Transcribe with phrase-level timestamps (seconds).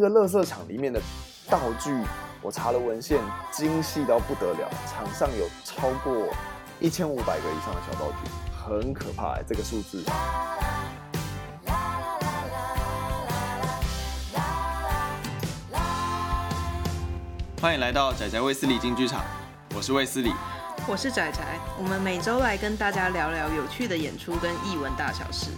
[0.00, 1.02] 这个垃圾场里面的
[1.50, 1.90] 道具，
[2.40, 6.28] 我查了文献，精细到不得了，场上有超过
[6.78, 10.04] 一千五百个以上的小道具，很可怕哎，这个数字。
[17.60, 19.24] 欢迎来到仔仔卫斯理进剧场，
[19.74, 20.32] 我是卫斯理，
[20.86, 21.40] 我是仔仔，
[21.76, 25.50] 我们每周来跟大家聊聊有趣的演出跟艺文大小事。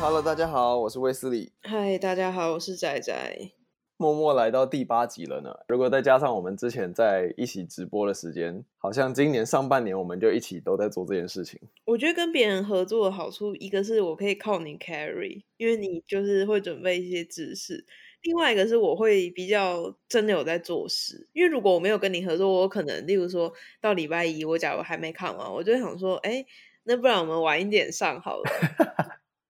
[0.00, 1.50] Hello，大家好，我是威斯理。
[1.62, 3.50] 嗨，大家好，我是仔仔。
[3.96, 5.52] 默默来到第八集了呢。
[5.66, 11.60] 如果再加上我们之前在一起直播的时间，好像今年上半年我们就一起都在做这件事情。
[11.84, 17.84] 我觉得跟别人合作的好处，一个是我可以靠你 carry，因为你就是会准备一些知识；
[18.22, 21.28] 另外一个是我会比较真的有在做事。
[21.32, 26.46] 因为如果我没有跟你合作，我可能例如说到礼拜一，我假如还没看完，我就想说，哎，
[26.84, 28.44] 那不然我们晚一点上好了。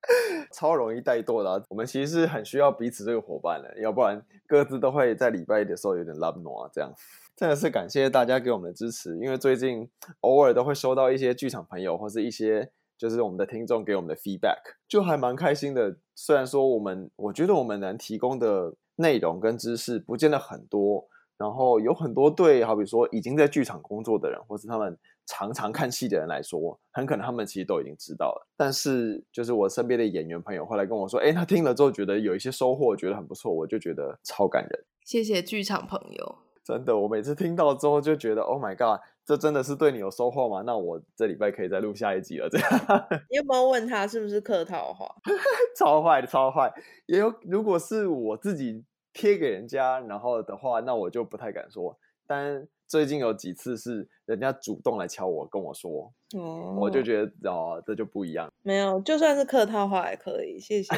[0.52, 6.70] 超容易怠惰的，我们其实是很需要彼此这个伙伴的，要不然各自都会在礼拜一的时候有点懒惰啊。
[6.72, 6.92] 这样
[7.36, 9.88] 真的是感谢大家给我们的支持，因为最近
[10.20, 15.96] 偶尔都会收到一些剧场朋友或是一些就是我们的听众给我们的 feedback，就还蛮开心的。
[16.14, 24.98] 虽然说我们我觉得我们能提供的内容跟知识不见得很多，然后有很多对好比说已经在剧场工作的人，或是他们。
[25.28, 28.48] 常常看戏的人来说，很可能他们其实都已经知道了。
[28.56, 34.84] 但是，就是我身边的演员朋友后来跟我说，哎，他听了之后觉得有一些收获，觉得很不错，我就觉得超感人。
[35.04, 40.62] 谢谢剧场朋友，真的，我每次听到之后就觉得，Oh my god，这真的是对你有收获吗？
[40.64, 42.48] 那我这礼拜可以再录下一集了。
[42.48, 42.70] 这样，
[43.30, 45.06] 你有没有问他是不是客套话？
[45.76, 46.72] 超坏的，超坏。
[47.06, 51.98] 也有，如果是我自己贴给人家，然后的话，那我就不太敢说。
[52.26, 58.50] 但最近有几次是人家主动来敲我，跟我说，哦，我就觉得哦，这就不一样。
[58.62, 60.94] 没有，就算是客套话也可以，谢谢。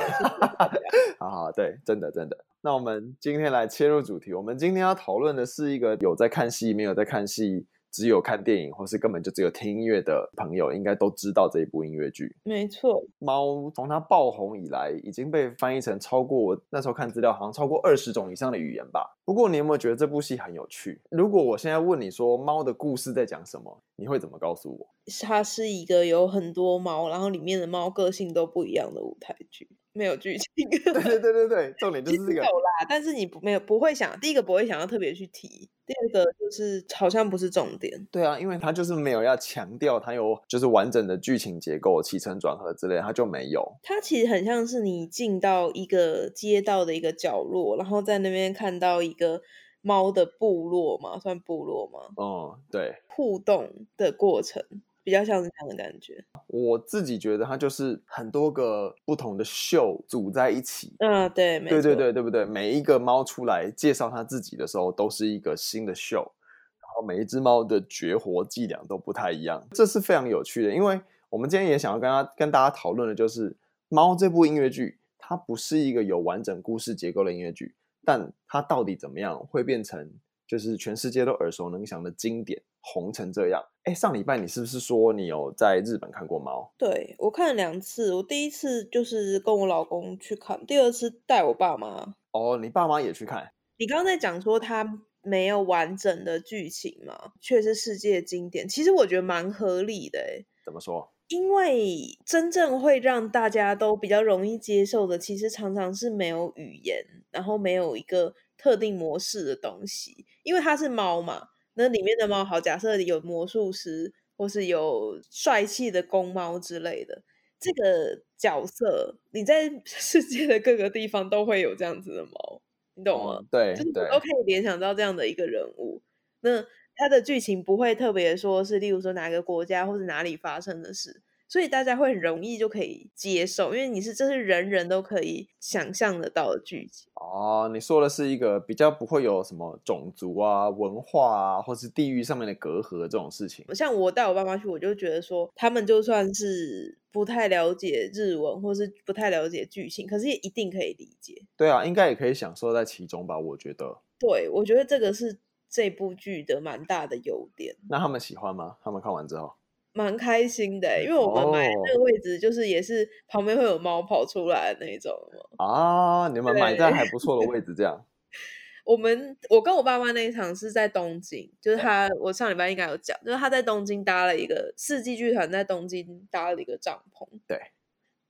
[1.19, 2.45] 好好，对，真的真的。
[2.63, 7.67] 那我们今天来切入主题，我们今天要讨论的是一个有在看戏，没有在看戏。
[7.93, 12.37] 只有看电影，或是根本就只有听音乐的朋友，应该都知道这一部音乐剧。
[12.45, 19.17] 没错，猫从它爆红以来，已经被翻译成超过我那时候看资料，好像超过二十种以上的语言吧。
[19.25, 21.01] 不过，你有没有觉得这部戏很有趣？
[21.11, 24.89] 如果我现在问你说猫的故事在讲什么，你会怎么告诉我？
[25.23, 29.69] 它是一个有很多猫，然后里面的猫个性都不一样的舞台剧。
[29.93, 38.07] 没有剧情， 对对对对对，重点就是这个有啦，但是你不没有不会想，第一个不会想要特别去提，第二个就是好像不是重点。
[38.11, 43.77] 对啊，因为他就是没有要强调他有就是完整的剧情结构、起承转合之类，他就没有。
[43.83, 49.43] 他其实很像是你进到一个街道的一个角落，然后在那边看到一个
[49.83, 51.99] 猫的部落嘛，算部落吗？
[52.17, 54.63] 嗯，对，互动的过程。
[55.03, 60.95] 比较像是这样的感觉，我自己觉得它就是很多个不同的秀组在一起。
[60.99, 62.45] 嗯，对，没，对对对，对不对？
[62.45, 70.75] 每一个猫出来介绍它自己的时候，都是一个新的秀，然后每一只猫的绝活伎俩都不太一样，这是非常有趣的。
[70.75, 73.51] 因为我们今天也想要跟他跟大家讨论的就是
[73.89, 77.75] 《猫》这部音乐剧，它不是一个有完整故事结构的音乐剧，
[78.05, 80.11] 但它到底怎么样会变成？
[80.47, 83.63] 就是全世界都耳熟能详的经典，红成这样。
[83.91, 86.73] 哎，上礼拜你是不是说你有在日本看过猫？
[86.79, 92.15] 对，我看了两次，我第一次就是跟我老公去看，第二次带我爸妈。
[92.31, 93.51] 哦，你爸妈也去看？
[93.79, 94.87] 你刚刚在讲说它
[95.23, 97.33] 没有完整的剧情嘛？
[97.41, 100.21] 却是世界经典，其实我觉得蛮合理的。
[100.21, 101.13] 哎，怎么说？
[101.27, 108.37] 因为真正会让大家都比较容易接受的，其实常常是没有语言，然后没有一个。
[108.63, 111.49] 特定模式的东西，因为它是猫嘛，
[111.81, 117.23] 那里面的猫好，假设有魔术师，或是有帅气的公猫之类的，
[117.59, 122.63] 这个角色，你在 世界的各个地方都会有这样子的猫，
[122.95, 123.39] 你懂吗？
[123.41, 126.03] 嗯、对，就是都可以联想到这样的一个人物。
[126.41, 126.63] 那
[126.95, 131.23] 它的剧情不会特别说是，例如说哪个国家或是哪里发生的事。
[131.51, 137.69] 所以大家会很容易就可以接受，因为你是这是人人都可以想象得到的剧情哦。
[137.75, 143.67] 你说的是一个比较不会有什么种族啊、文化啊，或是地域上面的隔阂这种事情。
[143.75, 151.43] 像我带我爸妈去，我就觉得说，他们就算是不太了解日文，或是不太了解剧情，可是也一定可以理解。
[151.57, 153.37] 对啊，应该也可以享受在其中吧？
[153.37, 153.99] 我觉得。
[154.21, 157.75] 对，我觉得这个是这部剧的蛮大的优点。
[157.89, 158.77] 那他们喜欢吗？
[158.85, 159.53] 他们看完之后？
[159.93, 165.13] 蛮开心的，因为我们买那个位置就是也是旁边会有猫跑出来的那种
[165.59, 166.29] 啊。
[166.29, 168.05] 你们买在还不错的位置，这样。
[168.85, 177.61] 我们我跟我爸妈那一场是在东京，就是他我上礼拜应该有讲，就是他在东京搭了一个四季剧团在东京搭了一个帐篷，对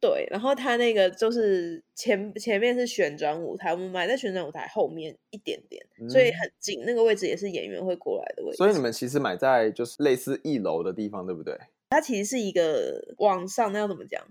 [0.00, 8.56] 对，然后他那个就是前前面是旋转舞台，我们买在旋转舞台后面一点点，嗯、所以很近，那个位置也是演员会过来的位置。
[8.56, 11.58] 所以你们其实买在就是类似一楼的地方，对不对？
[11.90, 14.22] 它其实是一个往上，那要怎么讲？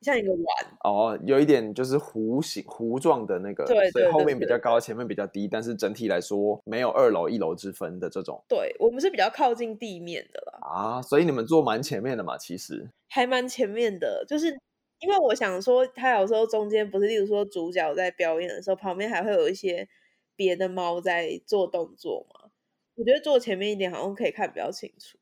[0.00, 0.42] 像一个碗
[0.84, 8.40] 哦，有一点就是弧形弧状的那个，对，对，对，对，对，所以后面比较高，前面比较低，但是整体来说没有二楼一楼之分的这种。
[8.48, 10.68] 对，我们是比较靠近地面的啦。
[10.68, 14.56] 啊，所以你们坐蛮前面的嘛，其实还蛮前面的，就是
[15.00, 19.88] 因为我想说，他有时候中间不是，例如说主角在表演的时候，旁边还会有一些
[20.34, 22.50] 别的猫在做动作嘛。
[22.96, 25.18] 我觉得坐前面一点好像可以看比较清楚。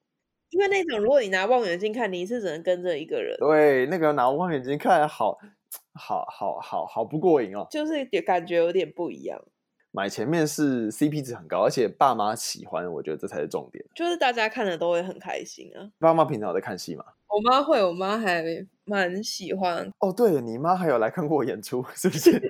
[0.50, 3.36] 因为那种，如果你拿望远镜看，你是只能跟着一个人。
[3.38, 5.36] 对，那个拿望远镜看好，
[5.92, 7.66] 好好好好不过瘾哦。
[7.70, 9.42] 就是感觉有点不一样。
[9.90, 13.84] 买前面是 CP 值很高，而且爸妈喜欢，我觉得这才是重点。
[13.94, 15.90] 就是大家看了都会很开心啊。
[15.98, 17.04] 爸妈平常有在看戏吗？
[17.28, 18.42] 我妈会，我妈还
[18.84, 19.90] 蛮喜欢。
[19.98, 22.40] 哦，对，你妈还有来看过我演出，是不是？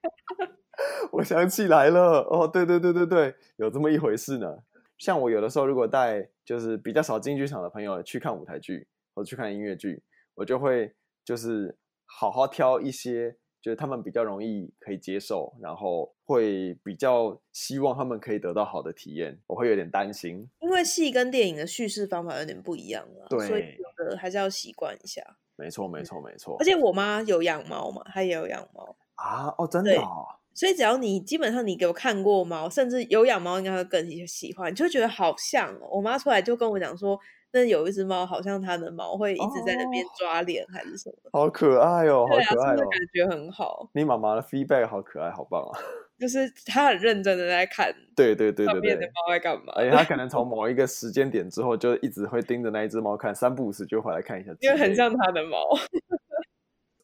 [1.12, 4.58] 我想起来了，哦，对对对对对，有这么一回事呢。
[4.98, 10.02] 像我有的时候，如果带就是比较少进剧场的朋友去看舞台剧或去看音乐剧，
[10.34, 10.94] 我就会
[11.24, 19.36] 就是好好挑一些，就是他们比较容易可以接受，然后会比较希望他们可以得到好的体验。
[19.48, 25.20] 我会有点担心，因为戏跟电影的叙事方法有点不一样了，对，所以有的还是要习惯一下。
[25.56, 26.54] 没错，没错，没错。
[26.60, 30.24] 而且我妈有养猫嘛，她也有养猫啊，哦，真的哦。
[30.54, 35.88] 所以只要你基本上你给我看过猫，甚至有养猫，应该会更喜欢，你就会觉得好像哦。
[35.90, 37.18] 我妈出来就跟我讲说，
[37.56, 43.88] 那有一只猫好像它的毛会一直在那边抓脸还是什么，好可爱哦，好可爱哦，感觉很好。
[43.94, 45.72] 你妈妈的 feedback 好可爱，好棒啊！
[46.20, 49.72] 就是他很认真的在看，对对对对对，的猫在干嘛？
[49.74, 55.58] 而且他可能从某一个时间点之后，就一直会盯着那一只猫看，三不五时就回来看一下，因为很像他的毛。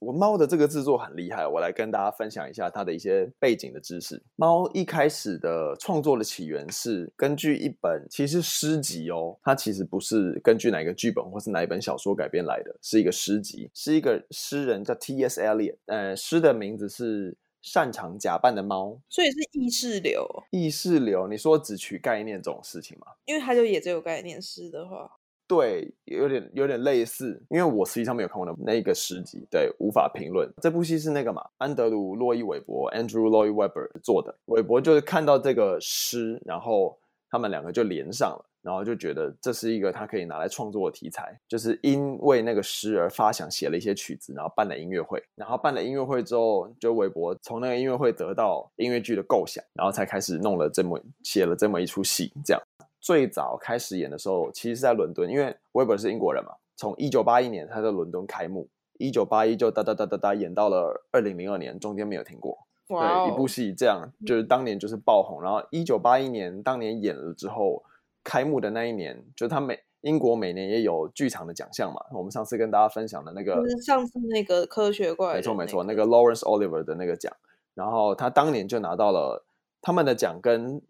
[0.03, 4.21] 我猫的这个制作很厉害，我来跟大家分享一下它的一些背景的知识。
[4.35, 15.41] 猫一开始的创作的起源是根据一本其实诗集哦，它其实不是根据哪个剧本或是哪一本小说改编来的，是一个诗集，是一个诗人叫 T.S.
[15.41, 20.27] Eliot，呃，诗的名字是擅长假扮的猫，所以是意识流。
[20.51, 23.07] 意识流，你说只取概念这种事情吗？
[23.25, 25.09] 因为它就也只有概念诗的话。
[25.55, 30.51] 对，有点有点类似，因为我实际上没有看过那那个诗集，对，无法评论。
[30.63, 34.35] 这部戏是那个嘛，安德鲁·洛伊·韦伯 （Andrew Lloyd Webber） 做的。
[34.47, 45.23] 韦伯就是看到这个诗，然后他们两个就连上了，然后就觉得这是一个他可以拿来创作的题材，就是因为那个诗而发想写了一些曲子，然后办了音乐会。
[45.37, 52.63] 然后办了音乐会之后，就韦伯从那个音乐会得到音乐剧的构想，然后才开始弄了这么写了这么一出戏，这样。
[53.03, 56.53] 最早开始演的时候，其实是在伦敦，因为韦伯是英国人嘛。
[56.77, 58.69] 从一九八一年他在伦敦开幕，
[58.99, 62.57] 一九八一就哒哒哒哒哒演到了二零零二年，中间没有停过。
[62.89, 63.27] Wow.
[63.27, 65.43] 对，一部戏这样，就是当年就是爆红。
[65.43, 67.83] 然后一九八一年当年演了之后，
[68.23, 72.01] 开幕的那一年，就是他每英国每年也有剧场的奖项嘛。
[72.13, 77.33] 我们上次跟大家分享的那个，就是上次那个科学怪人，没错没错，那个 Lawrence Oliver 的那个奖，
[77.75, 79.45] 然后他当年就拿到了
[79.81, 80.81] 他们的奖跟。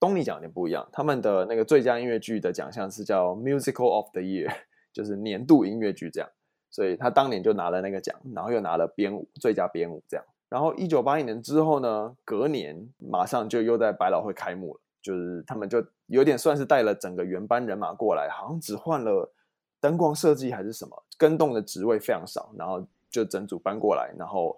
[0.00, 4.48] 东尼奖有点不一样，他们的那个最佳音乐剧的奖项是叫 Musical of the Year，
[4.92, 6.30] 就是年度音乐剧这样，
[6.70, 10.24] 所以他当年就拿了那个奖，然后又拿了编舞最佳编舞这样。
[10.48, 19.32] 然后一九八一年之后呢，隔年马上就又在百老汇开幕了，就是他们就有点算是带了整个原班人马过来，好像只换了
[19.80, 24.56] 灯光设计还是什么，跟动的职位非常少，然后就整组搬过来，然后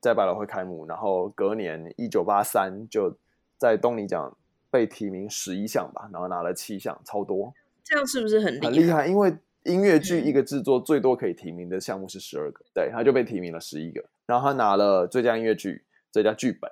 [0.00, 3.16] 在百老汇开幕，然后隔年一九八三就
[3.56, 4.36] 在东尼奖。
[4.76, 7.50] 被提名十一项吧，然后拿了七项，超多。
[7.82, 8.66] 这样是不是很厉害？
[8.66, 14.04] 很厉害，因为音乐剧一个制作最多可以提名的项目是十二个，嗯，对，他就被提名了十一个。
[14.26, 16.70] 然后他拿了最佳音乐剧、最佳剧本，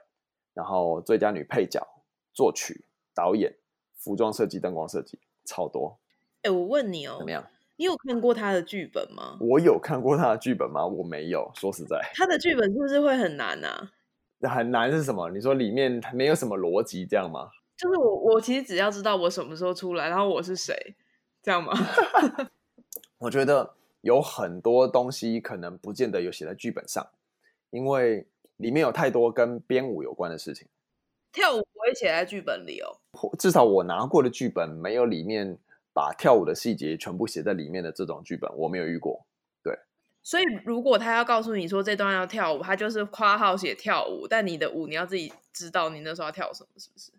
[0.53, 1.81] 然后最佳女配角、
[2.35, 2.85] 作曲、
[3.15, 3.55] 导演、
[3.97, 5.99] 服装设计、灯光设计，超多。
[6.43, 7.43] 哎，我问你哦，怎么样？
[7.77, 9.39] 你有看过他的剧本吗？
[9.41, 10.87] 我有看过他的剧本吗？
[10.87, 11.51] 我没有。
[11.55, 13.91] 说实在，他的剧本是不是会很难啊？
[14.43, 15.31] 很难是什么？
[15.31, 17.49] 你说里面没有什么逻辑这样吗？
[17.85, 20.75] 就是我，我其实只要知道我什么时候出来，然后我是谁，
[21.43, 21.75] 这样吗？
[23.21, 27.07] 我觉得有很多东西可能不见得有写在剧本上，
[27.69, 28.27] 因为
[28.57, 30.67] 里面有太多跟编舞有关的事情。
[31.31, 32.97] 跳舞不会写在剧本里哦，
[33.39, 35.59] 至少我拿过的剧本没有里面
[35.93, 39.27] 把跳舞的细节全部写在里面的这种剧本，我没有遇过。
[39.63, 39.79] 对，
[40.23, 47.13] 所以如果他要告诉你说这段要跳舞，他就是夸号写跳舞，但你的舞你要自己知道你那时候要跳什么，是不是？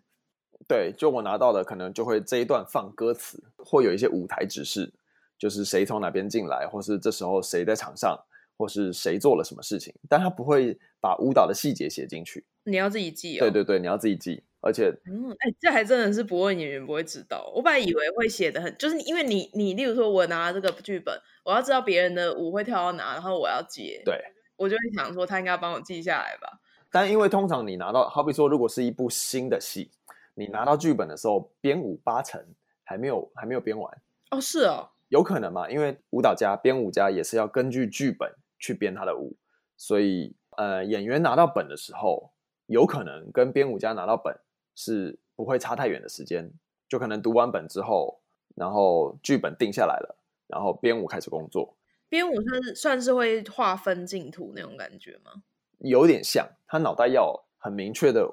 [0.68, 4.92] 对，就我拿到的可能就会这一段放歌词，会有一些舞台指示，
[5.38, 8.18] 就是谁从哪边进来，或是这时候谁在场上，
[8.56, 12.44] 或是谁做了什么事情，但他不会把舞蹈的细节写进去。
[12.64, 13.40] 你要自己记哦。
[13.40, 17.52] 对对对，你要自己记，而且，嗯，哎，这还真的是不问演员不会知道。
[17.54, 24.20] 我本来以为会写的很，就是因为你你，例如说我拿这个剧本，我要知道别人的舞会跳到哪，然后我要接，对，
[24.56, 26.60] 我就会想说他应该帮我记下来吧。
[26.90, 29.90] 但因为通常你拿到，好比说如果是一部新的戏。
[30.38, 32.38] 你拿到剧本的时候，编舞八成
[32.84, 35.70] 还没有还没有编完哦，是哦，有可能嘛？
[35.70, 39.34] 因为舞蹈家、编舞家也是要根据剧本去编他的舞，
[39.78, 42.32] 所以呃，演员拿到本的时候，
[42.66, 44.38] 有可能跟编舞家拿到本
[44.74, 46.52] 是不会差太远的时间，
[46.86, 48.20] 就可能读完本之后，
[48.54, 51.74] 然后剧本定下来了，然后编舞开始工作。
[52.10, 55.42] 编舞算是算是会划分净土那种感觉吗？
[55.78, 58.28] 有点像，他脑袋要很明确的。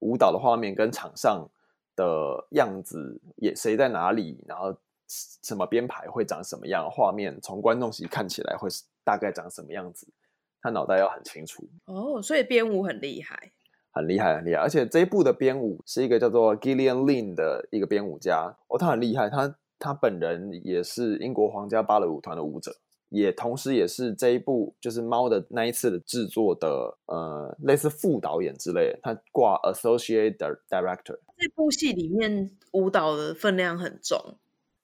[0.00, 1.48] 舞蹈的画面跟场上
[1.96, 8.68] 的样子也谁在哪里，然后什么编排会长什么样，画面从观众席看起来会
[9.04, 10.06] 大概长什么样子，
[10.60, 12.20] 他脑袋要很清楚哦。
[12.20, 13.52] 所以编舞很厉害，
[13.92, 14.60] 很厉害，很厉害。
[14.60, 22.74] 而且这一部的编舞是一个叫做 Gillian Lynne 的一个编舞家哦，他很厉害，他他本人也是英国皇家芭蕾舞团的舞者。
[23.14, 30.36] 也同时，也是这一部就是猫的那一次的制作的呃，类似副导演之类的，他挂 associate
[30.68, 31.16] director。
[31.38, 34.18] 这部戏里面舞蹈的分量很重，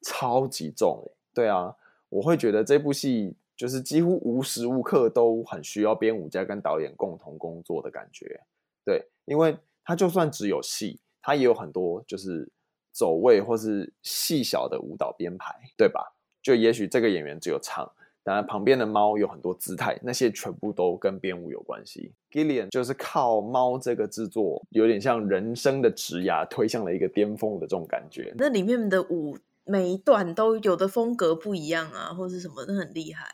[0.02, 1.10] 超级重。
[1.34, 1.74] 对啊，
[2.08, 8.40] 我会觉得这部戏就是几乎无时无刻都很需要编舞家跟导演共同工作的感觉。
[8.84, 12.48] 对，因为他就算只有戏，他也有很多就是
[12.92, 16.14] 走位或是细小的舞蹈编排，对吧？
[16.40, 17.90] 就也许这个演员只有唱。
[18.22, 22.12] 当然，旁边的猫有很多姿态，那些全部都跟编舞有关系。
[22.30, 28.34] Gillian 就是靠猫这个制作，有点像人生的职涯推向了一个巅峰的这种感觉。
[28.36, 33.26] 那里面的舞每一段都有的风格不一样啊，或是什么，都很厉害。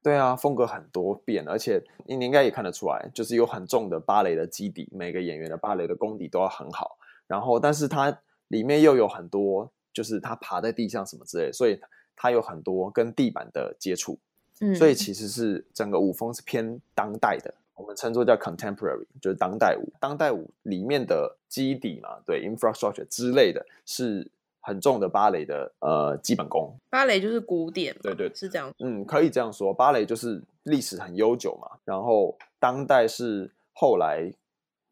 [0.00, 6.98] 对啊，风格很多变，而且你应该也看得出来，就是有很重的芭蕾的基底，每个演员的芭蕾的功底都要很好。
[7.26, 8.16] 然后，但是它
[8.46, 11.80] 里面又有很多，就是他爬在地上什么之类，所以。
[12.16, 14.18] 它有很多跟地板的接触，
[14.60, 19.92] 嗯，所以其实是整个舞风是偏当代的，我们称作叫 contemporary，就是当代舞。
[20.00, 24.30] 当代舞里面的基底嘛，对，infrastructure 之类的是
[24.60, 26.74] 很重的芭蕾的呃基本功。
[26.88, 28.72] 芭蕾就是古典，对对，是这样。
[28.78, 34.32] 嗯，可以这样说，芭蕾就是历史很悠久嘛，然后当代是后来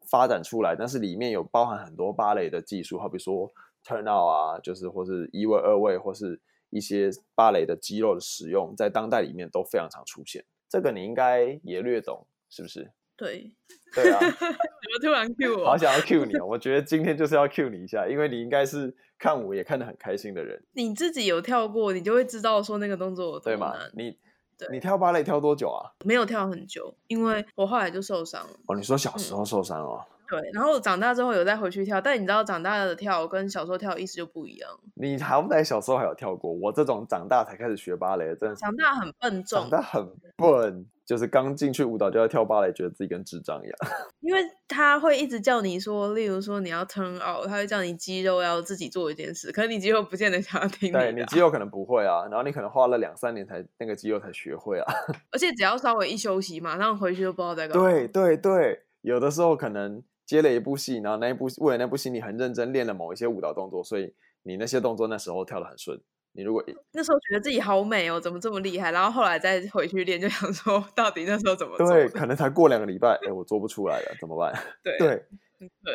[0.05, 3.49] 发展出来，但是里面有包含很多芭蕾的技术，好比说
[3.85, 6.39] turn out 啊，就是或是一位、二位，或是。
[6.73, 10.43] 一些芭蕾的肌肉的使用，在当代里面都非常常出现。
[10.67, 12.91] 这个你应该也略懂，是不是？
[13.15, 13.53] 对，
[13.93, 14.19] 对啊。
[14.19, 15.65] 怎么突然 cue 我？
[15.65, 16.45] 好想要 cue 你哦！
[16.49, 20.61] 我觉得今天就是要 cue 你一下，因为你应该是看舞也看得很开心的人。
[20.73, 23.57] 你自己有跳过，你就会知道说那个动作有多难。
[23.57, 23.75] 对吗？
[23.93, 24.17] 你
[24.71, 25.93] 你跳芭蕾跳多久啊？
[26.05, 28.53] 没有跳很久，因为我后来就受伤了。
[28.67, 30.03] 哦，你说小时候受伤哦？
[30.07, 34.69] 嗯对，然后长大之后有再回去跳，但你知道长大的跳跟小时候跳的意思就不一样。
[34.95, 40.03] 你好歹小时候还有跳过，我这种长大才开始学芭蕾，真的长大很笨重，长大很
[40.35, 43.77] 笨，就是刚进去舞蹈就要跳芭蕾，觉得自己跟智障一样。
[44.21, 51.01] 因为他会一直叫你说，例如说你要 turn out，他会叫你肌肉要自己做一件事，可是你肌肉不见得想要听你啊。
[51.01, 54.93] 对，你肌肉可能不会啊，然后你可能花了两三年才那个肌肉才学会啊。
[55.31, 57.83] 而且只要稍微一休息，马上回去就不知道在干嘛。
[57.83, 60.01] 对对对，有的时候可能。
[60.25, 64.13] 接了一部戏，然后那一部为了那部戏，你很认真练了某一些舞蹈动作，所以
[64.43, 65.99] 你那些动作那时候跳的很顺。
[66.35, 68.91] 你如果那时候觉得自己好美哦，怎么这么厉害？
[68.91, 71.87] 然后后来再回去练，就想说到底那时候怎么做？
[71.87, 74.51] 对，可能才过两个礼拜，哎，我做不出来了，怎么办？
[74.81, 75.25] 对对，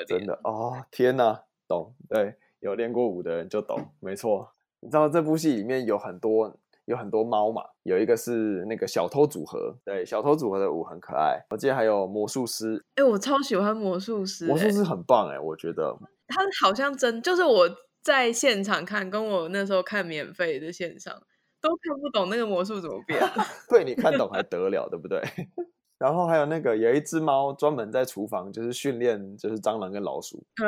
[0.07, 1.93] 真的哦，天哪，懂？
[2.09, 4.53] 对，有练过舞的人就懂，没错。
[4.81, 6.57] 你知道这部戏里面有很多。
[6.89, 11.39] 有很多猫嘛，有一个是那个小偷组合，对，小偷组合的舞很可爱。
[11.51, 15.95] 我记得还有魔术师，哎、欸，我超喜欢魔术师、欸，魔术师很棒哎、欸，我觉得
[16.29, 17.69] 他好像真就是我
[18.03, 21.13] 在现场看，跟我那时候看免费的线上
[21.61, 23.21] 都看不懂那个魔术怎么变。
[23.69, 25.21] 对，你看懂还得了，对不对？
[25.99, 30.67] 然后还有那个有一只猫专门在厨房就是训练，就是蟑螂跟老鼠，对，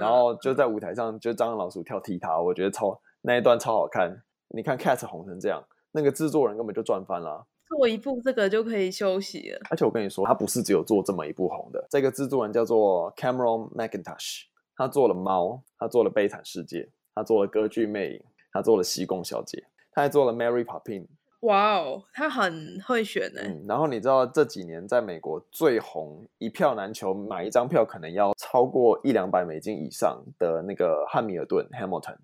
[0.00, 4.20] 然后就在舞台上就蟑螂老鼠跳踢踏，我觉得超那一段超好看。
[4.50, 7.46] 你看 Cats 红成这样，那个制作人根本就赚翻了。
[7.68, 9.60] 做一部这个就可以休息了。
[9.70, 11.86] 而且我跟你说，他不是只有做这么一部红的。
[11.88, 14.42] 这个制作人叫做 Cameron Mackintosh，
[14.74, 15.46] 他做了《猫》，
[15.78, 16.78] 他做了《悲惨世界》，
[17.14, 18.18] 他做了《歌剧魅影》，
[18.52, 19.58] 他做了《西贡小姐》，
[19.92, 21.06] 他还做了《Mary Poppins》。
[21.42, 23.40] 哇哦，他很会选呢。
[23.44, 32.16] 嗯，然后你知道这几年在美国最红、一票难求，买一张票可能要超过一两百美金以上的那个汉密尔顿 （Hamilton），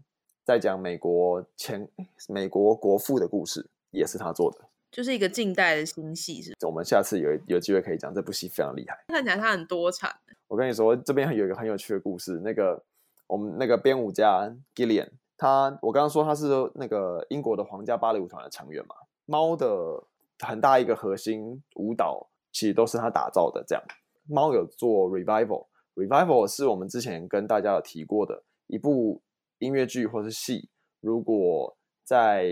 [0.47, 1.89] 在讲美国前
[2.29, 4.61] 美国国父的故事，也是他做的。
[4.93, 6.55] 就是一个近代的新戏，是。
[6.65, 8.97] 我们下次有有机会可以讲这部戏，非常厉害。
[9.09, 10.15] 看起来他很多产。
[10.47, 12.41] 我跟你说，这边有一个很有趣的故事。
[12.45, 12.81] 那个
[13.27, 18.95] 我们那个编舞家 Gillian，他我刚刚说他是那个英国的皇家芭蕾舞团的成员嘛。
[19.25, 20.01] 猫的
[20.39, 23.65] 很大一个核心舞蹈，其实都是他打造的。
[23.67, 23.83] 这样，
[24.29, 29.21] 猫有做 Revival，Revival 是我们之前跟大家有提过的一部
[29.59, 30.69] 音乐剧或是戏。
[31.01, 32.49] 如果在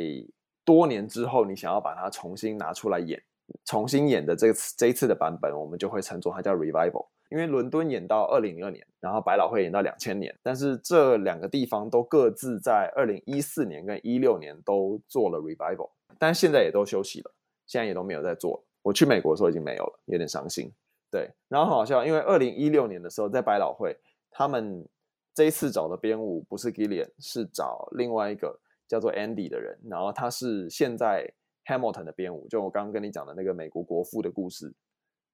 [0.64, 3.22] 多年之后，你想要把它重新拿出来演，
[3.64, 7.06] 重新演的这次这一次的版本，我们就会称作它叫 Revival。
[7.30, 17.34] 因为伦敦演到二零零二年，然后百老汇演到两千年，但是这两个地方都各自在二零一四年跟一六年都做了 Revival，但现在也都休息了，
[17.66, 18.62] 现在也都没有在做。
[18.82, 20.70] 我去美国的时候已经没有了，有点伤心。
[21.10, 23.96] 对，然后很好笑，因为二零一六年的时候在百老汇，
[24.30, 24.86] 他们
[25.34, 28.60] 这一次找的编舞不是 Gillian，是找另外一个。
[28.86, 31.26] 叫做 Andy 的人，然后他是现在
[31.64, 34.72] Hamilton 的编舞，就我刚刚跟你讲的那个美国国父的故事，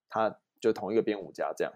[0.08, 1.72] 他就同一个编舞家这样。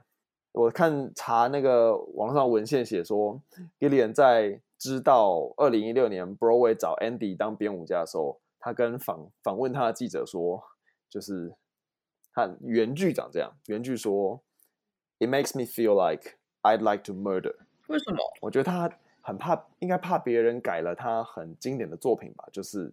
[0.53, 3.43] 我看查那个网上文献写说
[3.81, 10.63] ，Gillian 在知道二零一六年 Broadway 找 Andy 当编舞家的时候，他跟访访问他的记者说，
[11.11, 11.53] 就是
[12.33, 14.41] 他原句长这样，原句说
[15.19, 17.57] ，It makes me feel like I'd like to murder。
[17.89, 18.19] 为什么？
[18.41, 18.91] 我觉得他。
[19.27, 22.45] 很怕，应该怕别人改了他很经典的作品吧？
[22.53, 22.93] 就是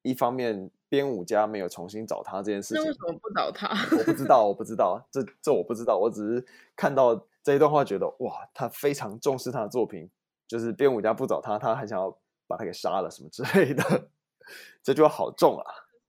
[0.00, 3.68] 一方面编舞家没有重新找他这件事情，那为什么不找他？
[3.94, 5.98] 我不知道，我不知道，这这我不知道。
[5.98, 10.08] 我只是看到这一段话，觉得哇，他非常重视他的作品，
[10.48, 12.10] 就是编舞家不找他，他还想要
[12.46, 14.08] 把他给杀了什么之类的，
[14.82, 15.64] 这句话好重啊！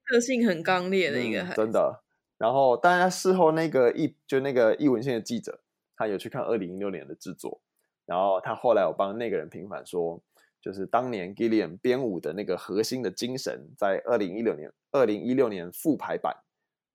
[0.05, 1.99] 个性很刚烈的一个、嗯，真的。
[2.37, 5.59] 然后，当然事后那个一就那个译文献的记者，
[5.97, 7.59] 他有去看二零一六年的制作。
[8.05, 10.21] 然后他后来有帮那个人平反说，
[10.62, 16.35] 就是当年 Gillian 编舞的那个核心的精神，在二零一六年、二零一六年复排版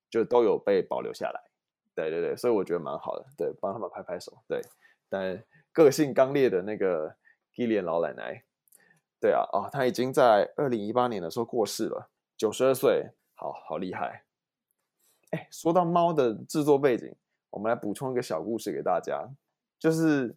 [0.08, 1.40] 就都有被保留下来。
[1.94, 4.40] 对对对，所以我觉得蛮好的，对，帮他们拍拍手。
[4.46, 4.60] 对，
[5.08, 5.42] 但
[5.72, 7.14] 个性刚烈的那个
[7.54, 8.44] Gillian 老奶奶，
[9.20, 14.24] 对啊，哦，她已经在二零一八年的时候过世了，九十二岁，好好厉害。
[15.30, 17.12] 哎，说到猫的制作背景，
[17.50, 19.28] 我们来补充一个小故事给大家，
[19.78, 20.36] 就是。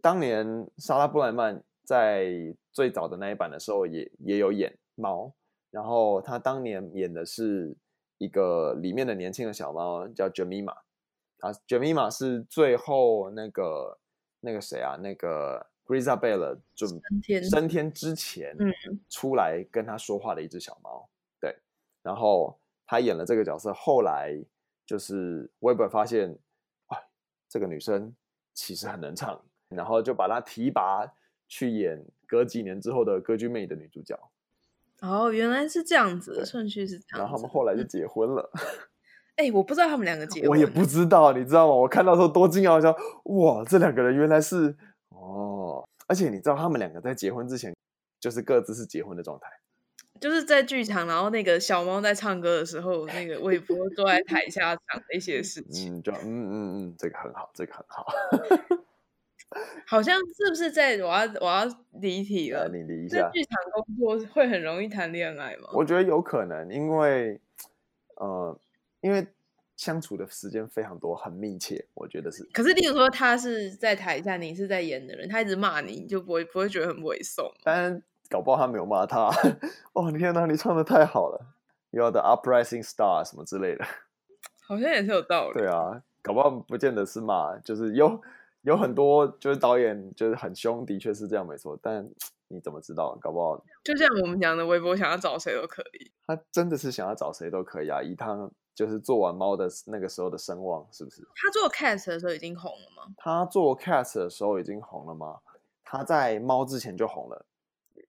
[0.00, 5.32] 当年莎拉布莱曼在最早的那一版的时候也也有演猫，
[5.70, 7.76] 然后他当年演的是
[8.18, 10.74] 一个里面的年轻的小猫叫 Jemima，
[11.40, 13.98] 啊 Jemima 是最后那个
[14.40, 18.56] 那个谁啊，那个 Grizabella 准升天升天之前
[19.10, 21.08] 出来跟他说话的一只小猫，
[21.40, 21.54] 对，
[22.02, 24.36] 然后他演了这个角色，后来
[24.86, 26.38] 就是 Weber 发现，
[26.88, 27.04] 哇，
[27.48, 28.14] 这个女生
[28.54, 29.44] 其实很能唱。
[29.74, 31.12] 然后就把她提拔
[31.48, 34.18] 去演隔几年之后的《歌剧魅影》的女主角。
[35.00, 37.18] 哦，原来是这样子的顺序是这样。
[37.18, 38.50] 然后他们后来就结婚了。
[39.36, 40.48] 哎、欸，我不知道他们两个结婚。
[40.50, 41.74] 我也不知道，你知道吗？
[41.74, 44.76] 我看到的时候多惊讶，我想哇，这两个人原来是
[45.08, 45.84] 哦。
[46.06, 47.74] 而且你知道，他们两个在结婚之前
[48.20, 49.48] 就是各自是结婚的状态。
[50.20, 55.96] 就是在剧场，然后那个小猫在唱歌的时候，那个韦伯坐在台下讲的一些 事情。
[55.96, 58.06] 嗯，就嗯嗯嗯，这个很好，这个很好。
[59.86, 61.64] 好像是不是在我要我要
[62.00, 62.68] 离题了？
[62.68, 63.30] 你离一下。
[63.30, 65.68] 剧场工作会很容易谈恋爱吗？
[65.72, 67.40] 我觉得有可能，因为
[68.16, 68.58] 呃，
[69.00, 69.26] 因为
[69.76, 71.84] 相处的时间非常多，很密切。
[71.94, 72.44] 我觉得是。
[72.52, 77.52] 可是，例如说他是在台下，你是在演的人，他一直骂你，你就不会不会觉得很猥琐？
[77.64, 79.30] 但搞不好他没有骂他。
[79.94, 81.54] 哦，天哪，你唱的太好了
[81.90, 83.84] ，You're the uprising star 什么之类的，
[84.66, 85.58] 好像也是有道理。
[85.58, 88.20] 对啊，搞不好不见得是骂，就是有。
[88.62, 91.78] 有很多就是导演就是很凶，的确是这样没错。
[91.82, 92.08] 但
[92.48, 93.16] 你怎么知道？
[93.20, 96.12] 搞不好就像我们讲的，微博想要找谁都可以。
[96.26, 98.02] 他真的是想要找谁都可以啊！
[98.02, 101.22] 以他就是做完猫的那个时候的声望，是不是？
[101.34, 103.14] 他做 cast 的时候已经红了吗？
[103.16, 105.40] 他做 cast 的时候已经红了吗？
[105.82, 107.46] 他在猫之前就红了，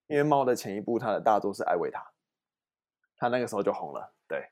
[0.06, 2.12] 因为猫的前一部他的大作是艾维塔，
[3.16, 4.12] 他那个时候就红了。
[4.28, 4.50] 对，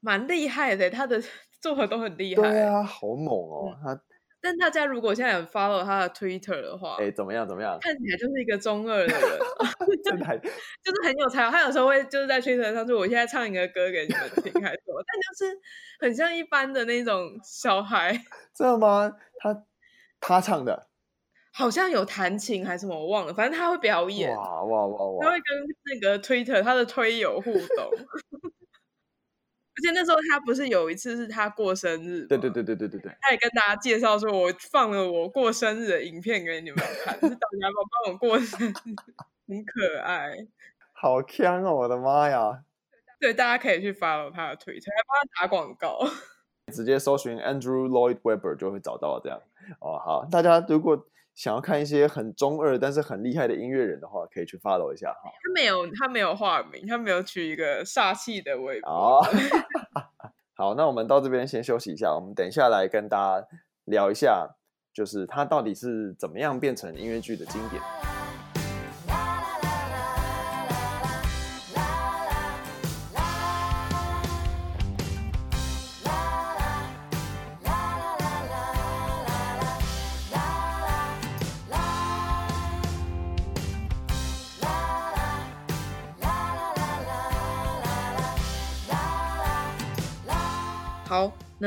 [0.00, 1.20] 蛮厉害的，他的
[1.60, 2.42] 做的都很厉害。
[2.42, 4.02] 对啊，好猛哦，嗯、他。
[4.46, 7.48] 但大家如果现在有 follow 他的 Twitter 的话，哎，怎么样？
[7.48, 7.76] 怎么样？
[7.80, 9.40] 看起来就是一个中二的人，
[10.04, 11.50] 真的还 就是很有才华。
[11.50, 15.58] 他有时候会就是在 Twitter 上说：“我现在唱一个歌给你们听，还是什么？”但就是
[15.98, 18.12] 很像一般的那种小孩。
[18.54, 19.10] 知道吗？
[19.40, 19.64] 他
[20.20, 20.86] 他唱的，
[21.52, 27.90] 好像有弹琴还是什么，我忘了，反正他会表演，哇哇哇哇，他会跟那个 Twitter 他的推友互动。
[29.76, 37.68] 而且那时候他不是有一次是他过生日，对对对对对对对，他也跟大家介绍说，我放了我过生日的影片给你们看，是大家
[38.04, 38.72] 帮我过生日，
[39.46, 40.46] 很可爱，
[40.92, 42.62] 好香哦，我的妈呀！
[43.20, 46.06] 对，大家可以去 follow 他的 Twitter，还帮他打广告，
[46.72, 49.40] 直接搜寻 Andrew Lloyd Webber 就会找到这样。
[49.80, 55.30] 哦，好，大家如果想要看一些很中二但是很厉害的音乐人的话，可以去 follow 一下哈。
[55.30, 58.90] 他没有，他没有化名，他没有取一个煞气的微博。
[58.90, 59.22] 哦，
[60.56, 63.46] 好，那我们到这边先休息一下，我们等一下来跟大家
[63.84, 64.56] 聊一下，
[64.94, 67.82] 就是他到底是怎么样变成音乐剧的经典。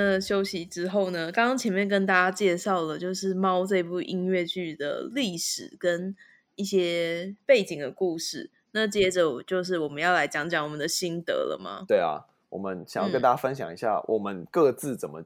[0.02, 1.30] 那休息之后呢？
[1.30, 6.16] 刚刚前面跟大家介绍了，就是《猫》这部音乐剧的历史跟
[6.56, 8.50] 一些背景的故事。
[8.72, 11.84] 那接着就是我们要来讲讲我们的心得了吗？
[11.86, 15.26] 对啊，我们想要跟大家分享一下，我们各自怎么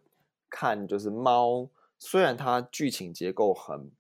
[0.50, 0.88] 看。
[0.88, 1.50] 就是《猫》，
[2.00, 3.92] 虽然它剧情结构很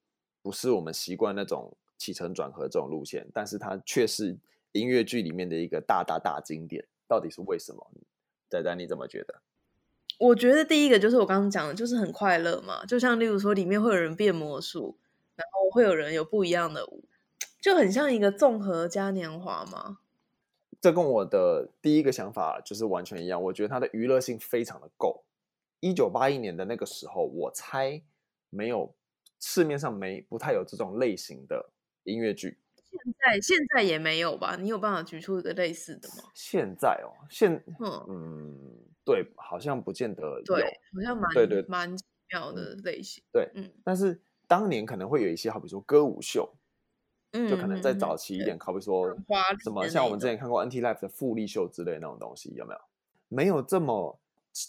[0.41, 4.35] 不是我们习惯那种起承转合这种路线，但是它却是
[4.71, 6.83] 音乐剧里面的一个大大大经典。
[7.07, 7.85] 到底是为什么？
[8.49, 9.39] 仔仔，你怎么觉得？
[10.23, 12.85] 我觉得第一个就是我刚刚讲的，就是很快乐嘛。
[12.85, 14.95] 就像例如说，里面会有人变魔术，
[15.35, 17.03] 然后会有人有不一样的舞，
[17.59, 19.97] 就很像一个综合嘉年华嘛。
[20.79, 23.41] 这跟我的第一个想法就是完全一样。
[23.43, 25.25] 我觉得它的娱乐性非常的够。
[25.81, 28.01] 一九八一年的那个时候，我猜
[28.49, 28.95] 没有
[29.41, 31.69] 市面上没不太有这种类型的
[32.05, 32.57] 音乐剧。
[32.91, 34.55] 现在现在也没有吧？
[34.57, 36.31] 你有办法举出一个类似的吗？
[36.33, 38.05] 现在哦，现嗯。
[38.07, 38.71] 嗯
[39.05, 40.63] 对，好像不见得有，对，
[40.93, 43.23] 好像蛮对对蛮奇妙的类型。
[43.31, 46.53] 对，嗯，但是当年可能会有一些，好比说歌舞秀，
[47.31, 49.15] 嗯，就可能再早期一点，好比说
[49.63, 52.79] 什么像我们之前看过 NT Live 的复利秀之类那种东西，有没有？
[53.27, 54.19] 没有这么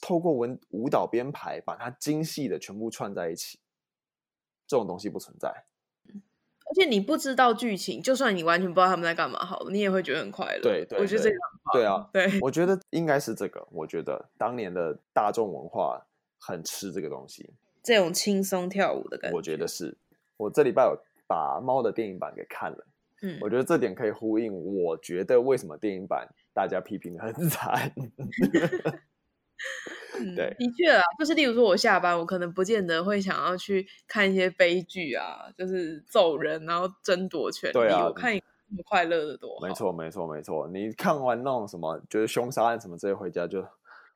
[0.01, 3.59] 透过文舞蹈编排把它精细的全部串在一起，
[4.67, 5.67] 这种东西不存在。
[6.75, 10.61] 而且你不知道剧情，就算你完全不知道他们在干嘛，好了，你也会觉得很快乐。
[10.61, 13.65] 对，对，我觉得这个很对啊，对，我觉得应该是这个。
[13.71, 16.05] 我觉得当年的大众文化
[16.41, 17.49] 很吃这个东西，
[17.81, 19.37] 这种轻松跳舞的感觉。
[19.37, 19.97] 我觉得是。
[20.37, 22.85] 我这礼拜有把猫的电影版给看了，
[23.23, 24.53] 嗯，我觉得这点可以呼应。
[24.53, 27.93] 我觉得为什么电影版大家批评的很 惨。
[30.19, 37.73] 嗯、对，的确啊，就是例如说，我下班，我可能不见得会想要去看一些悲剧啊，就是揍人，然后争夺权利。
[37.73, 38.47] 对啊，我看一个
[38.85, 39.59] 快乐的多。
[39.61, 40.69] 没错，没错，没错。
[40.69, 43.63] 你看完那种什么，就是凶杀案什么这些回家就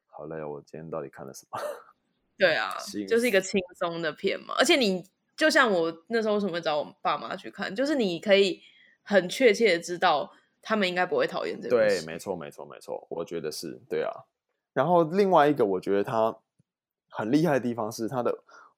[0.06, 0.42] 好累。
[0.44, 1.58] 我今天到底看了什么？
[2.38, 2.76] 对啊，
[3.08, 4.54] 就是一个轻松的片嘛。
[4.58, 5.04] 而且你
[5.36, 8.60] 就像我那时候为什么找我爸妈去看，就是你可以
[9.02, 10.32] 很确切的知道
[10.62, 11.76] 他们应该不会讨厌这个。
[11.76, 13.06] 对，没错，没错，没错。
[13.10, 14.12] 我觉得是对啊。
[14.78, 16.32] 然后另外一个我觉得他
[17.10, 18.32] 很厉害的地方是他的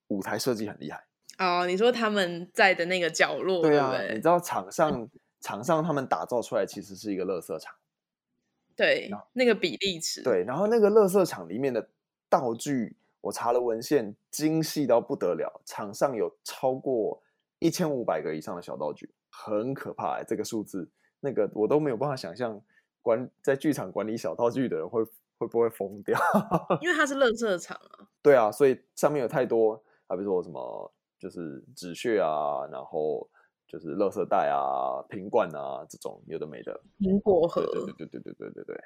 [0.09, 1.05] 舞台设计很厉害
[1.37, 1.67] 哦。
[1.67, 5.07] 你说他们在的那个角落，对啊，对对，你知道场上
[5.43, 7.75] 场上他们打造出来其实是一个乐色场，
[8.75, 11.87] 对，那个比例尺，对，然后那个乐色场里面的
[12.31, 17.23] 道具，我查了文献，精细到不得了，场上有超过
[17.59, 20.89] 一千五百个以上的小道具，很可怕哎，这个数字，
[21.21, 22.59] 那个我都没有办法想象，
[23.03, 25.05] 管在剧场管理小道具的人会。
[25.41, 26.21] 会不会疯掉？
[26.83, 28.07] 因为它是垃圾场啊。
[28.23, 33.27] 对啊，所以上面有太多，啊，比如说什么就是纸屑啊，然后
[33.67, 36.79] 就是垃圾袋啊、瓶罐啊这种有的没的。
[36.99, 37.63] 苹果盒。
[37.73, 38.85] 对对对对对对对对。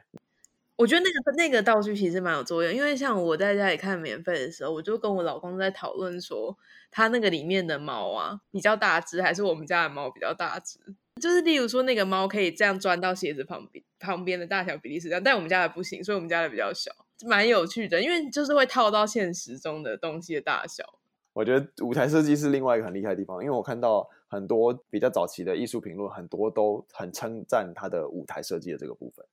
[0.76, 6.56] 我觉得那个那个道具其实蛮有作用，因为像我在家里看免费的时候，我就跟我老公在讨论说，
[6.90, 10.78] 他那个里面的猫啊比较大只，还是我们家的猫比较大只？
[11.24, 16.92] 就是例如说，那个猫可以这样钻到鞋子旁边，旁边的大小比例是这样，但我们家的不行，所以我们家的比较小，
[17.26, 20.84] 蛮有趣的，因为就是会套到现实中的东西的大小。
[21.32, 29.24] 我觉得舞台设计是另外一个很厉害的地方，因为我看到很多比较早期的艺术评论，很多都很称赞它的舞台设计的这个部分。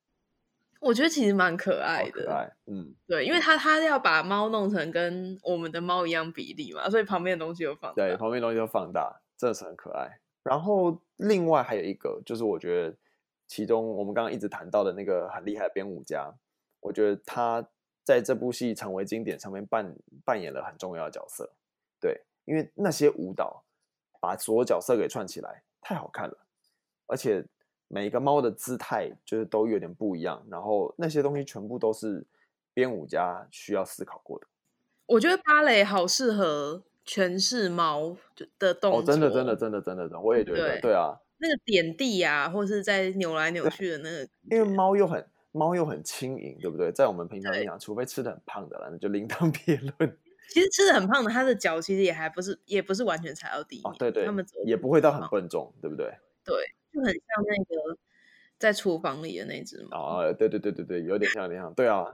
[0.80, 10.21] 我觉得其实蛮可爱的，可爱，嗯，对，因为他他要把猫弄成跟我们的猫一样比例嘛，所以旁边的东西又放大，对，旁边的东西又放大，这是很可爱。
[10.42, 12.96] 然后另外还有一个，就是我觉得
[13.46, 16.32] 其中我们刚刚一直谈到的那个很厉害的编舞家，
[16.80, 17.68] 我觉得他
[18.04, 21.52] 在这部戏成为经典上面扮扮演了很重要的角色。
[22.00, 23.62] 对，因为那些舞蹈
[24.20, 26.38] 把所有角色给串起来，太好看了。
[27.06, 27.44] 而且
[27.88, 32.26] 每一个猫的姿态就是都有点不一样，然后那些东西全部都是
[32.74, 34.46] 编舞家需要思考过的。
[35.06, 38.16] 我觉得芭蕾好适合诠释猫
[38.58, 46.90] 的动作，哦，真的，真的，真的，真的，真的，我也觉得，对，对啊，那个点地啊，或是在扭来扭去的那个，因为猫又很猫又很轻盈，对不对？
[46.92, 50.18] 在我们平常来讲，除非吃的很胖的了，那就另当 别论。
[50.48, 56.06] 其实吃的很胖的，它的脚其实也还不是，也不是完全踩到地面，哦、对对，他们也不会到很笨重，对不对？
[56.44, 56.54] 对，
[56.92, 57.98] 就很像那个
[58.58, 60.20] 在厨房里的那只猫。
[60.20, 62.04] 哦，对对对对对，有点像，有点像，对啊，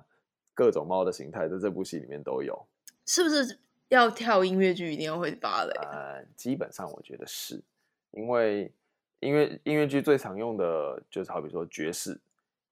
[0.55, 2.67] 各种猫的形态在这部戏里面都有。
[3.07, 5.73] 是不是要跳音乐剧一定要会芭蕾？
[5.81, 7.63] 呃，基本上我觉得是，
[8.11, 8.71] 因为
[9.21, 12.21] 音乐音乐剧最常用的就是好比说爵士，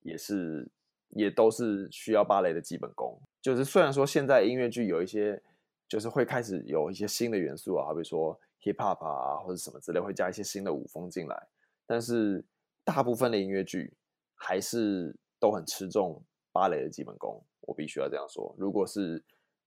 [0.02, 0.68] 也是
[1.10, 3.18] 也都是需要芭蕾的基本功。
[3.40, 5.42] 就是虽然说现在音乐剧有一些
[5.88, 11.46] 就是会开始有一些新的元素啊，好比说 hip hop 啊或者什么之类，会加一些新的舞风进来，
[11.86, 12.44] 但是
[12.84, 13.90] 大部分的音乐剧
[14.34, 17.42] 还是都很吃重芭蕾的基本功。
[17.62, 19.22] 我必须要这样说，如果是。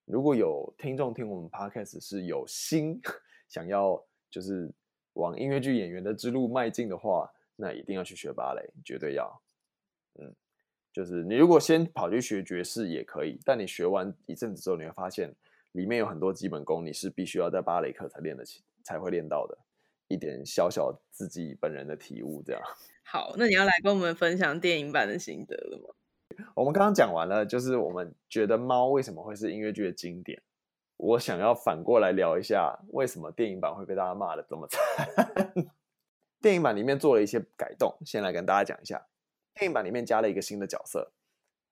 [0.10, 3.00] 如果有听众听我们 podcast 是有心
[3.48, 4.68] 想要就是
[5.14, 9.42] 往音乐剧演员的之路迈进的话，那一定要去学芭蕾，绝对要。
[10.20, 10.36] 嗯，
[10.92, 15.32] 就是你如果先跑去学爵士也可以，但你学完一阵子之后，你会发现
[15.74, 19.56] 里面有很多基本功，你是必须要在芭蕾课才练得起，才会练到的。
[20.08, 22.62] 一点小小自己本人的体悟，这样。
[23.06, 25.94] 好，那你要来跟我们分享电影版的心得了吗？
[26.56, 30.42] 我们刚刚讲完了，就是我们觉得猫为什么会是音乐剧的经典。
[30.98, 35.72] 我想要反过来聊一下，为什么电影版会被大家骂的这么惨。
[36.42, 39.08] 电影版里面做了一些改动，先来跟大家讲一下。
[39.54, 41.12] 电影版里面加了一个新的角色，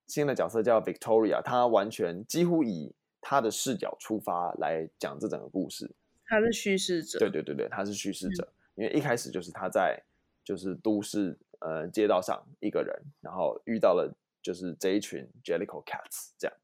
[0.07, 5.93] 新的角色叫 Victoria，她完全几乎以她的视角出发来讲这整个故事。
[6.25, 7.19] 她是叙事者。
[7.19, 8.47] 对对对对，她是叙事者。
[8.75, 8.83] 嗯。
[8.83, 10.01] 因为一开始就是她在
[10.43, 14.13] 就是都市呃街道上一个人，然后遇到了。
[14.47, 16.57] 就是这一群 Jellicle Cats 这样，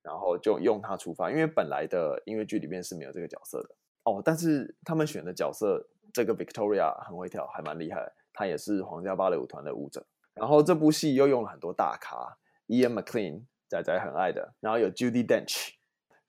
[0.00, 4.22] 然后就用它出发，因为本来的音乐剧里面是没有这个角色的哦。
[4.24, 8.12] 但是他们选的角色，这个 Victoria 很会跳，还蛮厉害。
[8.32, 10.06] 她也是皇家芭蕾舞团的舞者。
[10.34, 15.70] 然后这部戏又用了很多大咖 Ian McLean 仔仔很爱的，然后有 Judy Dench，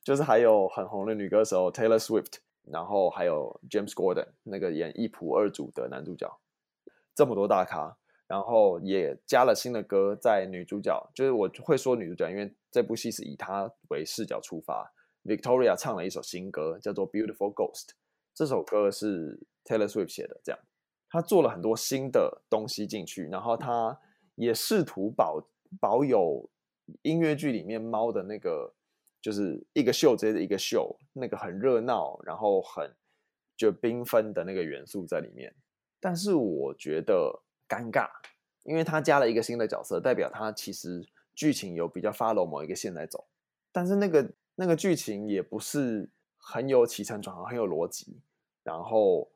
[0.04, 6.40] 就是还有很红的女歌手 Taylor Swift，然后还有 James Gordon 那个演一仆二主的男主角，
[7.14, 7.96] 这么多大咖。
[8.28, 14.94] 然后也加了新的歌，在女主角，就是我会说女主角，因为这部戏是以她为视角出发。
[15.24, 17.88] Victoria 唱了一首新歌，叫做《Beautiful Ghost》。
[18.34, 20.60] 这首歌是 Taylor Swift 写的，这样，
[21.10, 23.98] 他做了很多新的东西进去，然后他
[24.36, 25.48] 也试图保
[25.80, 26.50] 保有
[27.04, 28.74] 音乐剧里面猫的那个，
[29.22, 32.94] 就是一个秀接着一个秀，那个很热闹，然后很
[33.56, 35.56] 就缤纷的那个元素在里面。
[36.02, 37.42] 但是我觉得。
[37.68, 38.08] 尴尬，
[38.64, 43.26] 因为他加了一个新的角色，代表他其实剧情有比较 follow 某一个线在走，
[43.72, 48.20] 但是那个那个剧情也不是很有起承转合，很有逻辑，
[48.64, 49.30] 然后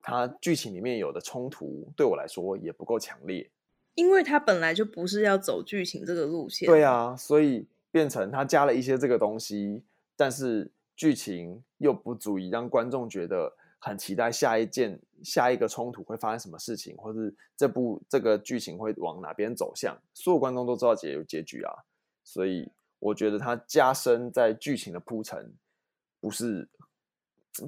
[0.00, 3.50] 他剧情里面有的冲突对我来说也不够强烈，
[3.94, 9.82] 因为他本来就不是要走剧情这个路线，对啊，所以变成他加了一些这个东西，
[10.16, 13.56] 但是剧情又不足以让观众觉得。
[13.82, 19.98] 很期待下一件、下一个冲突会发生什么事情，或是这部这个剧情会往哪边走向。
[20.12, 21.72] 所有观众都知道结有结局啊，
[22.22, 25.50] 所以我觉得它加深在剧情的铺陈，
[26.20, 26.68] 不是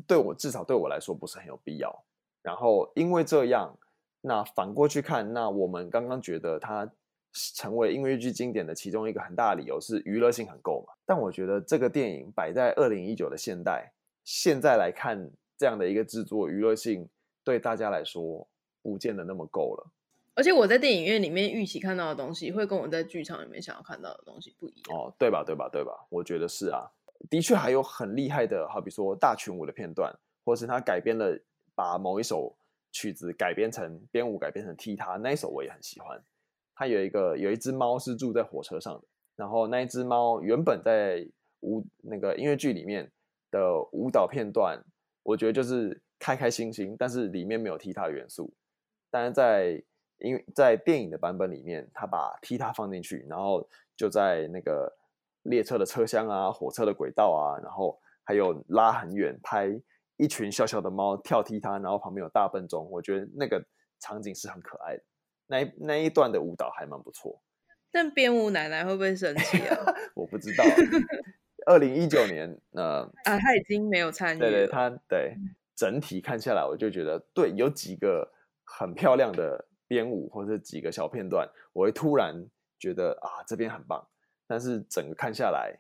[0.06, 2.04] 对我至少对我来说不是很有必要。
[2.42, 3.74] 然后因为这样，
[4.20, 6.86] 那反过去看，那我们刚刚觉得它
[7.32, 10.92] 成为音乐剧经典的其中一个很大的理由是娱乐性很够嘛。
[11.06, 13.90] 但我觉得这个电影摆在二零一九的现代，
[14.24, 15.30] 现在来看。
[15.56, 17.08] 这样的一个制作，娱乐性
[17.44, 18.48] 对大家来说
[18.82, 19.90] 不见得那么够了。
[20.34, 24.98] 而且我在电影院里面预期看到的东西，会跟我在剧场里面想要看到的东西不一样。
[24.98, 25.44] 哦，对吧？
[25.44, 25.68] 对吧？
[25.70, 26.06] 对吧？
[26.08, 26.90] 我觉得是啊，
[27.28, 30.10] 的确还有很厉害的，好比说大群舞的片段，
[30.42, 31.38] 或是他改编了，
[31.74, 32.56] 把某一首
[32.90, 36.18] 曲子改编成编舞，改编成踢踏，那一首我也很喜欢。
[36.74, 39.02] 他有一个有一只猫是住在火车上的，
[39.36, 41.28] 然后那一只猫原本在
[41.60, 43.12] 舞那个音乐剧里面
[43.50, 44.82] 的舞蹈片段。
[45.22, 48.52] 我觉得就是开开心心，但是里面没有踢踏元素。
[49.10, 49.82] 但是在
[50.18, 54.96] 因为在电影的版本里面，他把踢踏放进去，然后就在那个
[55.42, 59.68] 列车的车厢啊、火车的轨道啊，然后还有拉很远拍
[60.16, 63.64] 一群小小的猫跳踢踏，然后旁边有大笨钟，我觉得那个
[63.98, 65.02] 场景是很可爱的。
[65.46, 67.42] 那一那一段的舞蹈还蛮不错。
[67.90, 69.76] 但编舞奶奶会不会生气啊？
[70.16, 70.64] 我不知道。
[71.66, 74.50] 二零一九年，呃，啊，他已经没有参与了。
[74.50, 75.34] 对对，他对
[75.76, 78.32] 整体看下来，我就觉得对，有几个
[78.64, 82.46] 很漂亮的编舞或者几个小片段，我会突然
[82.78, 84.06] 觉得啊，这边很棒。
[84.46, 85.78] 但是整个看下来，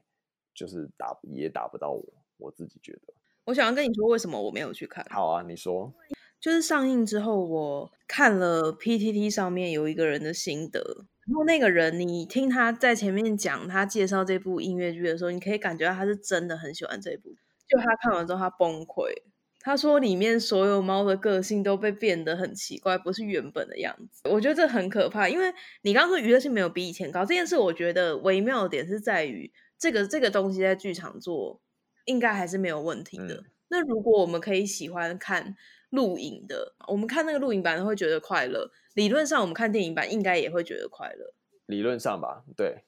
[0.54, 2.04] 就是打也打不到我，
[2.38, 3.14] 我自己觉得。
[3.44, 5.04] 我想要跟你说，为什么我没有去看？
[5.10, 5.92] 好啊，你说。
[6.40, 17.36] 就是上映之后，我看了 PTT 上面有一个人的心得，然后那个人，你听他在前面讲他介绍这部音乐剧的时候，你可以感觉到他是真的很喜欢这部。
[17.68, 19.12] 就他看完之后，他崩溃，
[19.60, 24.28] 他说里面所有猫的个性都被变得很奇怪，不是原本的样子。
[24.28, 31.60] 我觉得这很可怕，因为你刚刚说娱乐性没有比以前高，这件事我觉得微妙的点是在于这个这个东西在剧场做
[32.06, 33.34] 应该还是没有问题的。
[33.34, 33.44] 嗯。
[33.68, 35.56] 那如果我们可以喜欢看。
[35.92, 38.70] 录影的，我们看那个录影版会觉得快乐。
[38.94, 41.32] 理论上，我们看电影版应该也会觉得快乐。
[41.66, 42.84] 理论上吧，对。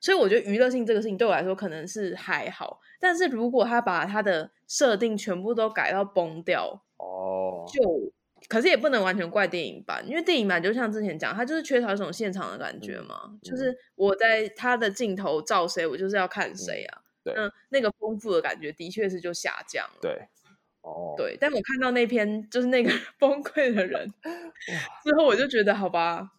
[0.00, 8.12] 所以我觉得娱乐性这个事情对我来说可能是还好，但是如果他把他的设定全部都改到崩掉，哦，就
[8.48, 17.02] 可是也不能完全怪电影版，因为电影版就像之前讲，它就是缺少一种现场的感觉嘛，嗯、就是我在他的镜头照谁，我就是要看谁啊。
[17.24, 19.98] 嗯、对，那那个丰富的感觉的确是就下降了。
[20.00, 20.28] 对。
[20.82, 24.06] 哦，对，但我看到那篇就是那个 崩溃的人
[25.04, 26.32] 之后，我就觉得好吧，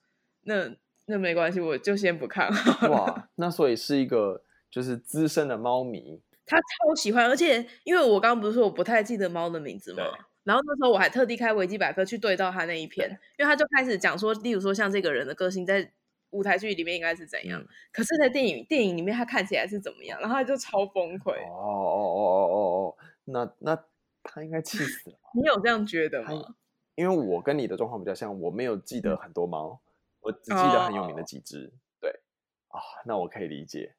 [0.43, 0.69] 那
[1.05, 2.49] 那没关系，我就先不看。
[2.89, 10.03] 哇，那所以是一个就是资深的猫迷，他超喜欢，而且因为我刚刚不是说我不太记得猫的名字嘛，
[10.43, 15.89] 然后那时候我还特地开维基百科去对到他那一篇，因为他就开始讲说，例如说像这个人的个性在
[16.31, 21.31] 舞台剧里面应该是怎样，嗯、可是在电影电影里面他看起来是怎么样，然后他就超崩溃。
[21.31, 23.79] 哦哦哦哦哦哦，那那。
[24.23, 25.17] 他应该气死了。
[25.35, 26.55] 你有这样觉得吗？
[26.95, 29.81] 因为我跟你的状况比较像，我没有记得很多猫，
[30.21, 31.63] 我只记得很有名的几只。
[31.63, 31.71] Oh.
[32.01, 32.11] 对
[32.67, 33.95] 啊，那我可以理解。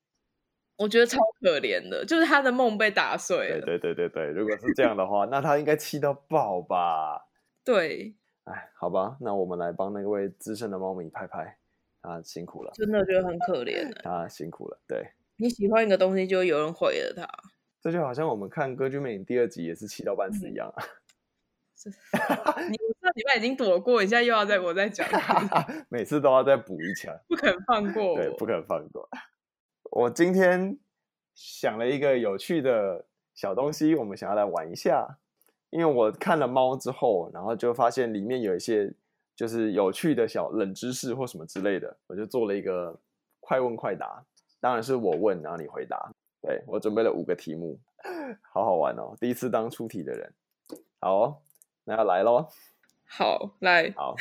[0.77, 3.61] 我觉得超可怜的，就是他的梦被打碎了。
[3.65, 7.27] 对对对对对，如果是这样的话，那他应该气到爆吧？
[7.65, 8.15] 对。
[8.45, 11.59] 哎，好吧，那我们来帮那位资深的猫咪拍拍，
[12.03, 12.71] 他辛苦了。
[12.75, 13.93] 真的觉得很可怜。
[14.03, 14.79] 他辛苦了。
[14.87, 15.13] 对。
[15.37, 17.29] 你喜欢一个东西，就有人毁了它。
[17.85, 20.81] 这就好像我们看《歌剧魅影》第二集也是气到半死一样啊！
[22.67, 25.07] 你上礼拜已经躲过，你现在又要再我再讲，
[25.91, 28.17] 每次都要再补一枪，不肯放过。
[28.17, 29.07] 对，不肯放过。
[29.91, 30.79] 我今天
[31.35, 35.19] 想了一个有趣的小东西，我们想要来玩一下。
[35.69, 38.91] 因为我看了猫之后，然后就发现里面有一些
[39.37, 42.99] 就是有趣的小冷知识或什么之类的，我就做了一个
[43.41, 44.25] 快问快答，
[44.59, 46.14] 当然是我问，然后你回答。
[46.45, 47.81] 对，我准备了五个题目，
[48.53, 49.17] 好好玩哦！
[49.19, 50.31] 第一次当出题的人，
[51.01, 51.39] 好哦，
[51.85, 52.47] 那要来喽。
[53.07, 54.15] 好，来，好，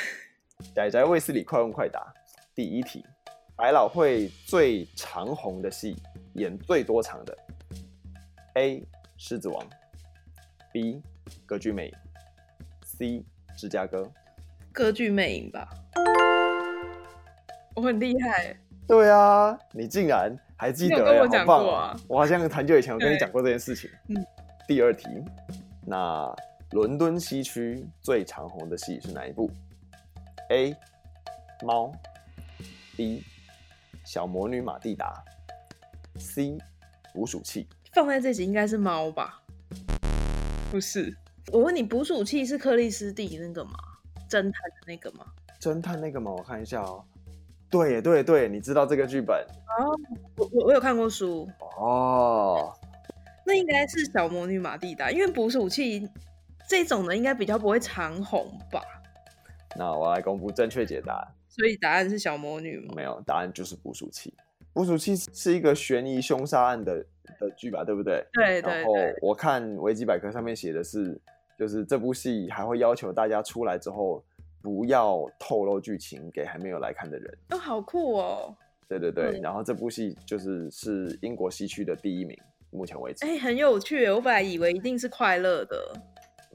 [0.74, 2.14] 仔仔卫斯理快问快答。
[2.56, 3.06] 第一题，
[3.58, 5.98] 百老汇最长红的戏，
[6.36, 7.38] 演最多场的
[8.54, 8.88] ，A.
[9.18, 9.62] 狮子王
[10.72, 11.02] ，B.
[11.46, 11.94] 歌剧魅影
[12.86, 13.26] ，C.
[13.58, 14.10] 芝加哥。
[14.72, 15.68] 歌剧魅影吧，
[17.76, 18.58] 我很厉害。
[18.88, 20.34] 对啊，你竟然。
[20.64, 21.20] 还记得、欸？
[21.20, 21.94] 我讲过！
[22.08, 23.90] 我好像很久以前我跟你讲过这件事情。
[24.08, 24.26] 嗯。
[24.66, 25.10] 第二题，
[25.86, 26.34] 那
[26.72, 29.52] 伦敦西区最长红的戏是哪一部
[30.52, 30.74] ？A.
[31.66, 31.92] 猫
[32.96, 33.26] ，B.
[34.06, 35.22] 小魔女马蒂达
[36.18, 36.58] ，C.
[37.14, 37.68] 捕鼠器。
[37.92, 39.42] 放在这集应该是猫吧？
[40.72, 41.14] 不是。
[41.52, 43.72] 我问你，捕鼠器是克里斯蒂那个吗？
[44.30, 45.26] 侦探的那个吗？
[45.60, 46.32] 侦探那个吗？
[46.32, 47.04] 我看一下哦。
[47.74, 49.36] 对对对，你知道这个剧本
[49.80, 49.98] 哦？
[50.38, 52.72] 我我我有看过书哦。
[53.44, 56.08] 那应该是小魔女马蒂达，因为捕鼠器
[56.70, 58.80] 这种的应该比较不会长红吧？
[59.76, 61.28] 那我来公布正确解答。
[61.50, 62.94] 所以答案是小魔女吗？
[62.96, 64.32] 没有，答案就是捕鼠器。
[64.72, 67.04] 捕鼠器是一个悬疑凶杀案的
[67.40, 67.84] 的剧吧？
[67.84, 68.24] 对不对？
[68.34, 68.74] 对，对对。
[68.74, 71.20] 然后我看维基百科上面写的是，
[71.58, 74.24] 就是这部戏还会要求大家出来之后。
[74.64, 77.38] 不要透露剧情给还没有来看的人。
[77.50, 78.56] 哦，好酷哦！
[78.88, 82.38] 对对对，嗯、然后这部戏就是是英国西区的第一名，
[82.72, 83.26] 目前为止。
[83.26, 85.94] 哎，很有趣，我本来以为一定是快乐的，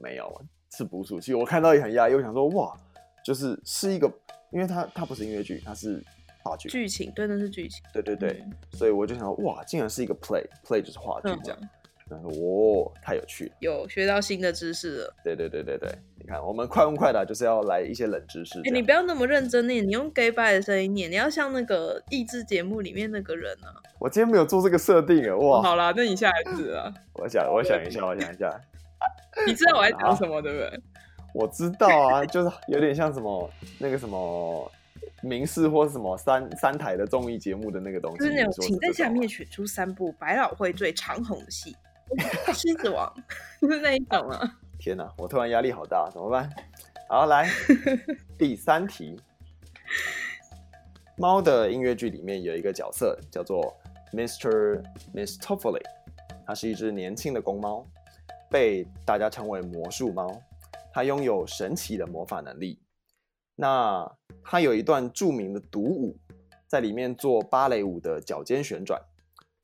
[0.01, 0.41] 没有，
[0.71, 1.35] 是捕鼠器。
[1.35, 2.75] 我看到也很讶异，我想说哇，
[3.23, 4.11] 就是是一个，
[4.51, 6.03] 因为它它不是音乐剧，它是
[6.41, 6.67] 话剧。
[6.67, 7.83] 剧情，对，那是剧情。
[7.93, 11.59] 对对对，嗯、所以我就想说哇，竟然是一个 play，play play 就是话剧这样。
[11.61, 11.69] 嗯
[12.09, 15.15] 然后哦，太有趣了，有学到新的知识了。
[15.23, 18.59] 对对对对对，你看，我们快问快答就是要来一些冷知识。
[18.71, 23.69] 你不要那么认真念，你用 gay bye 的声音念，你要像那个益智节目里面那个人啊。
[23.99, 25.61] 我今天没有做这个设定啊，哇！
[25.61, 26.91] 好啦，那你下一次啊。
[27.13, 28.61] 我想，我想一下，我想一下。
[29.45, 30.79] 你知道我在讲什么，对不对？
[31.33, 34.71] 我知道啊，就是有点像什么那个什么
[35.21, 38.17] 民视或什么三三台的综艺节目的那个东西。
[38.17, 41.75] 就是那种，请在下面选出三部百老汇最长红的戏。
[42.53, 43.13] 狮子王
[43.59, 44.59] 是那一种啊？
[44.79, 46.49] 天哪，我突然压力好大，怎么办？
[47.07, 47.49] 好，来
[48.37, 49.19] 第三题。
[51.17, 53.75] 猫的音乐剧里面有一个角色叫做
[54.13, 54.81] Mr.
[55.13, 55.81] Mistoffoli，
[56.45, 57.85] 它是一只年轻的公猫，
[58.49, 60.41] 被大家称为魔术猫。
[60.93, 62.79] 它拥有神奇的魔法能力。
[63.55, 64.09] 那
[64.43, 66.17] 它有一段著名的独舞，
[66.67, 68.99] 在里面做芭蕾舞的脚尖旋转。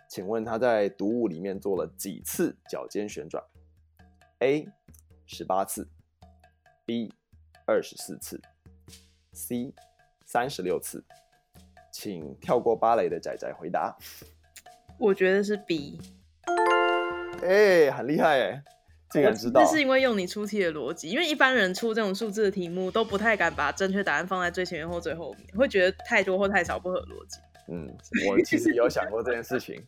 [0.07, 3.43] 请问他在读物里面做了几次脚尖旋转
[4.39, 4.67] ？A.
[5.25, 5.87] 十八次
[6.85, 7.11] ，B.
[7.65, 8.39] 二十四次
[9.33, 9.73] ，C.
[10.25, 11.03] 三十六次。
[11.91, 13.97] 请跳过芭蕾的仔仔回答。
[14.99, 15.97] 我觉得是 B。
[17.41, 18.63] 哎、欸，很厉害哎，
[19.09, 19.63] 竟然知道。
[19.63, 27.39] 这是因为用你出题的逻辑，因为一般人出这种数字的题目都不太敢把正确答案放在最前面或最后面，会觉得太多或太少不合逻辑。
[27.67, 27.89] 嗯，
[28.29, 29.81] 我其实有想过这件事情。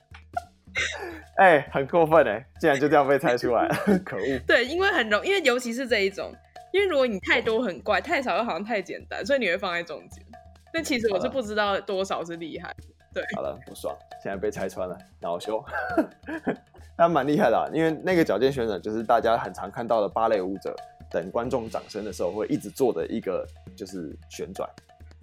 [1.37, 3.75] 哎、欸，很过分哎，竟然就这样被猜出来了，
[4.05, 4.39] 可恶。
[4.45, 6.31] 对，因为很容，因为尤其是这一种，
[6.71, 10.23] 因为如果你太多很怪，太少又好像太简单，所以你会放在中间。
[10.71, 12.75] 但其实我是不知道多少是厉害，
[13.13, 13.23] 对。
[13.35, 15.63] 好了，不爽，现在被拆穿了，恼羞。
[16.97, 20.75] 那蛮厉害的、啊，因为那个脚尖旋转就是大家很常看到的芭蕾舞者
[21.09, 24.67] 等观众掌声的时候会一直做的一个就是旋转。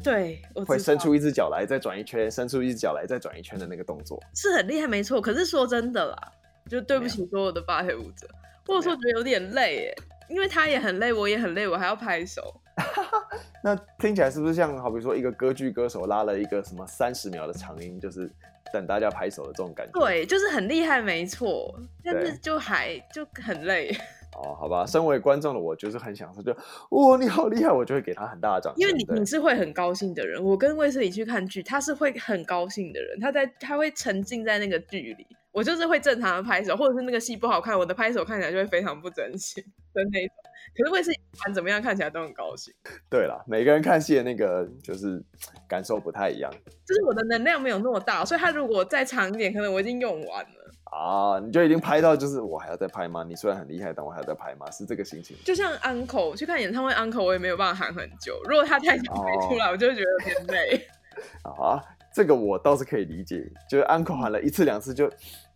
[0.04, 5.20] 对，会伸出一只脚来再转一圈，伸出一只脚来再转一圈的那个动作是很厉害，没错。
[5.20, 6.32] 可是说真的啦，
[6.68, 8.28] 就对不起所有的芭蕾舞者，
[8.66, 9.96] 或者说觉得有点累耶，
[10.28, 12.60] 因为他也很累，我也很累，我还要拍手。
[13.62, 18.30] 那听起来是不是像好比说一个歌剧歌手拉了一个什么三十秒的长音，就是
[18.72, 19.98] 等大家拍手的这种感觉？
[19.98, 21.74] 对，就是很厉害，没错。
[22.04, 23.96] 但是就还就很累。
[24.36, 26.52] 哦，好吧，身为观众的我就是很享受，就
[26.90, 28.80] 哇你好厉害，我就会给他很大的掌声。
[28.80, 39.62] 因为你你是会很高兴的人，我跟卫斯理去看剧，他是会很高兴的人，他在他会沉浸在那个剧里，我就是会正常的拍手，或者是那个戏不好看，我的拍手看起来就会非常不真心
[39.92, 40.34] 的那种。
[40.76, 42.74] 可是卫斯理不管怎么样看起来都很高兴。
[43.08, 45.22] 对了，每个人看戏的那个就是
[45.68, 46.50] 感受不太一样，
[46.84, 50.63] 就是我的能量没有那么大，所以他如果再长一点，可能我已经用完了。
[50.94, 53.24] 啊，你就已经拍到，就是我还要再拍吗？
[53.26, 54.70] 你虽然很厉害，但我还要再拍吗？
[54.70, 55.36] 是这个心情。
[55.44, 58.40] 就像 Uncle 去看演唱会，Uncle 我也没有办法喊很久。
[58.44, 60.88] 如果他太想拍出来，哦、我就会觉得有点累。
[61.42, 61.82] 啊，
[62.12, 63.44] 这个我倒是可以理解。
[63.68, 65.10] 就是 Uncle 喊了一次两次就，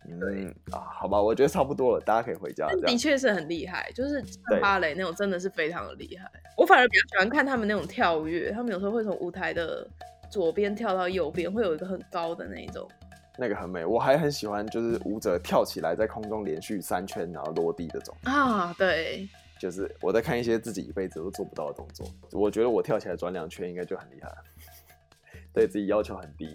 [0.09, 2.67] 嗯啊，好吧，我觉得差不多了，大家可以回家。
[2.85, 4.21] 的确是很厉害，就是
[4.59, 6.29] 芭蕾那种真的是非常的厉害。
[6.57, 9.87] 我反而比较喜欢看他们那种跳跃，他们有时候会从舞台的
[10.29, 12.85] 左边跳到右边，会有一个很高的那种。
[13.39, 19.27] 那个很美，我还很喜欢，就是舞者跳起来在空中连续三圈，然后落地这种啊，对，
[19.57, 24.29] 就是我在看一些自己一辈子都做不到的动作，我觉得我跳起来转两圈应该就很厉害，
[25.53, 26.45] 对自己要求很低，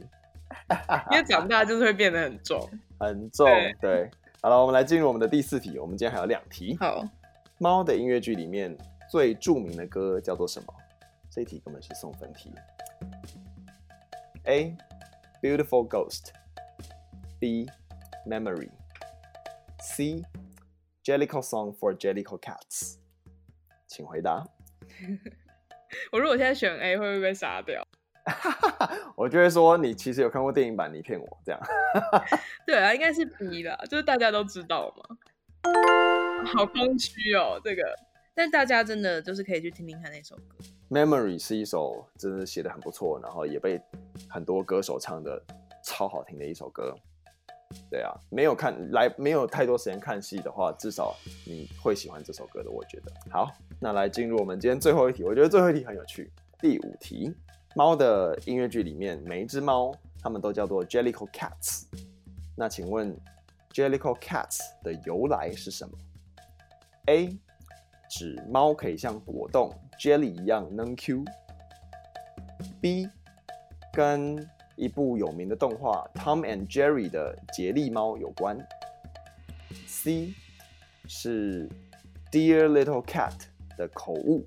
[1.11, 2.61] 因为长大就是会变得很重，
[2.99, 4.11] 很重，对，对，
[4.43, 7.03] 好了，我们来进入我们的第四题，我们今天还有两题，好，
[7.59, 8.77] 猫的音乐剧里面
[9.11, 10.67] 最著名的歌叫做什么？
[11.31, 12.53] 这一题根本是送分题
[14.45, 14.77] ，A
[15.43, 16.29] Beautiful Ghost。
[17.45, 17.67] B
[18.27, 18.71] memory
[19.79, 20.25] C
[21.05, 22.95] Jellicoe song for Jellicoe cats，
[23.87, 24.43] 请回答。
[26.11, 27.87] 我如果现在选 A，会不会被杀掉？
[29.15, 31.61] 我就会说你其实有看过电影版，你骗我这样。
[32.67, 35.05] 对啊，应该是 B 的，就是大家都知道嘛。
[36.57, 37.83] 好空虚哦，这个。
[38.35, 40.57] 但大家真的就是可以去听听看那首歌。
[40.89, 43.79] Memory 是一首真的写的很不错，然后也被
[44.31, 45.45] 很多歌手唱的
[45.85, 46.97] 超好听的一首歌。
[47.91, 51.15] 对啊，没有看来，没有太多时间看戏的话，至少
[51.47, 52.71] 你会喜欢这首歌的。
[52.71, 53.51] 我觉得好，
[53.81, 55.23] 那来进入我们今天最后一题。
[55.23, 56.33] 我觉得最后一题很有趣。
[56.61, 57.35] 第五题，
[57.75, 61.85] 猫的音乐剧里面每一只猫，它们都叫做 Jellicle Cats。
[62.57, 63.17] 那请问
[63.73, 65.97] Jellicle Cats 的由来是什么
[67.07, 67.39] ？A
[68.09, 71.25] 指猫可以像果冻 Jelly 一样能 Q。
[72.81, 73.09] B
[73.93, 74.37] 跟
[74.77, 78.59] 一部有名的动画《Tom and Jerry》的杰利猫有关。
[79.87, 80.35] C
[81.07, 81.69] 是
[82.31, 83.35] Dear Little Cat
[83.77, 84.47] 的口误，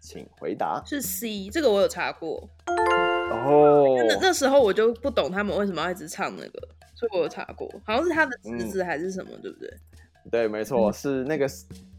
[0.00, 0.82] 请回答。
[0.84, 2.48] 是 C，这个我有查过。
[2.66, 9.70] 哦，那那时候我就不懂他们为什么要一直唱那个，所以我有查过，好像是他的侄子还是什么，嗯、对不对？
[10.30, 11.48] 对，没错，是那个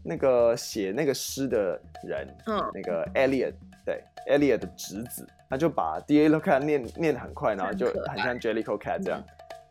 [0.02, 5.26] 那个写那个诗的人，嗯，那个 Elliot，对，Elliot 的侄子。
[5.50, 9.24] 他就把 Dear Little Cat 念念得很快，然后就很像 Jellicoe Cat 这样。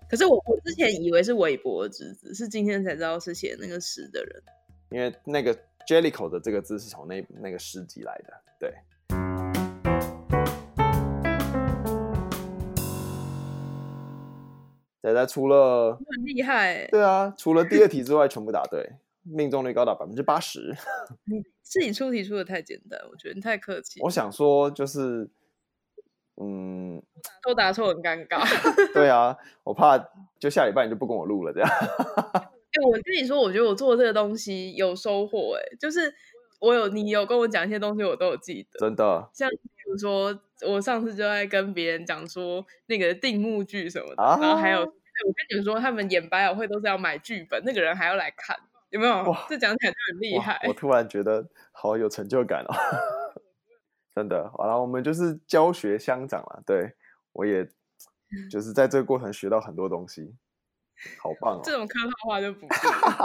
[0.09, 4.43] 可是我我之前以为是韦伯的侄子，是今天才知道是写那个诗的人。
[4.89, 5.55] 因为那个
[5.87, 8.33] Jellicle 的这个字是从那那个诗集来的。
[8.59, 8.73] 对。
[15.03, 18.83] 仔仔除了很厉害，对啊，除了第二题之外全部答对，
[19.23, 20.75] 命中率高达百分之八十。
[21.25, 24.01] 你自己出题出的太简单，我觉得你太客气。
[24.01, 25.29] 我想说就是，
[26.39, 27.01] 嗯，
[27.43, 28.41] 都答错很尴尬。
[28.93, 29.97] 对啊，我怕
[30.39, 31.69] 就下礼拜你就不跟我录了这样。
[31.69, 36.13] 哎、欸，我跟你说，我觉得我做这个东西有收获，哎，就是
[36.59, 38.79] 我有你有跟我讲一些东西，我都有记得。
[38.79, 44.93] 真的，像比如说，我上次就在跟别人讲说那个定目剧什么的，啊、然后还有。
[45.25, 48.55] 我跟你们说，他们演百老汇都是要买剧本，那个人还要来看，
[48.91, 49.11] 有没有？
[49.23, 50.61] 哇，这讲起来就很厉害。
[50.67, 52.75] 我突然觉得好有成就感哦，
[54.17, 54.49] 真的。
[54.57, 56.63] 好了，我们就是教学相长了。
[56.65, 56.91] 对，
[57.33, 57.63] 我也
[58.49, 60.33] 就是在这个过程学到很多东西，
[61.21, 61.61] 好棒哦。
[61.63, 62.65] 这种客套话就不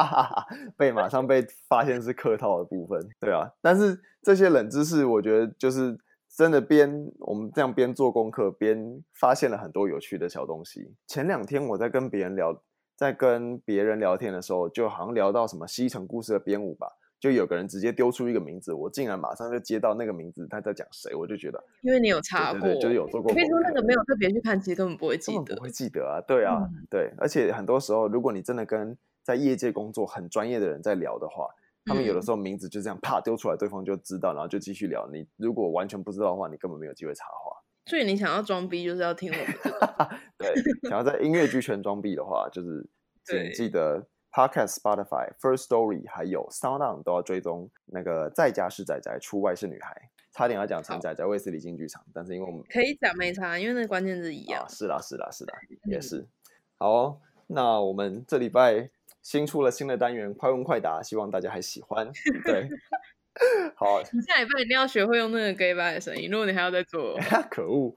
[0.77, 3.01] 被马上被发现是客套的部分。
[3.19, 5.99] 对啊，但是这些冷知识，我觉得就是。
[6.35, 10.97] 真的边我们这样边做功课边发现了很多有趣的小东西。
[11.07, 12.59] 前两天我在跟别人聊，
[12.97, 16.87] 在跟别人聊天的时候，就好像聊到什么西城故事的编舞吧，
[17.23, 23.31] 就有个人直接丢出一个名字，我竟然马上就接到那个名字，他在讲谁，我就觉得，因为你有查过，对对对，就是有做过。
[23.31, 31.47] 我跟你说那个没有特别去看，其实根本不会记得，不会记得啊，对啊，嗯、对，而且很多时候，如果你真的跟在业界工作很专业的人在聊的话。
[31.85, 35.05] 他们有的时候名字就这样啪丢出来，对方就知道，然后就继续聊。
[35.13, 37.61] 你如果完全不知道的话，你根本没有机会插话。
[37.87, 39.47] 所以你想要装逼，就是要听我们。
[40.39, 40.55] 对，
[40.89, 42.87] 想要在音乐剧圈装逼的话，就是
[43.27, 47.71] 请记得 Podcast、Spotify、First Story 还有 SoundOn 都要追踪。
[47.87, 50.11] 那个在家是仔仔，出外是女孩。
[50.33, 54.63] 差点要讲成仔仔卫斯理进剧场，但是因为我们可以讲没差，因为那个关键字一样。
[54.63, 55.55] 啊、是啦，是啦，是啦，
[55.85, 56.19] 也是。
[56.19, 56.29] 嗯、
[56.79, 58.91] 好、哦，那我们这礼拜。
[59.23, 62.11] 新出了新的单元，快问快答，希望大家还喜欢。
[62.45, 62.69] 对，
[63.77, 66.29] 好，你下礼拜一定要学会用那个 gay bye 的声音。
[66.29, 67.17] 如果你还要再做，
[67.49, 67.95] 可恶！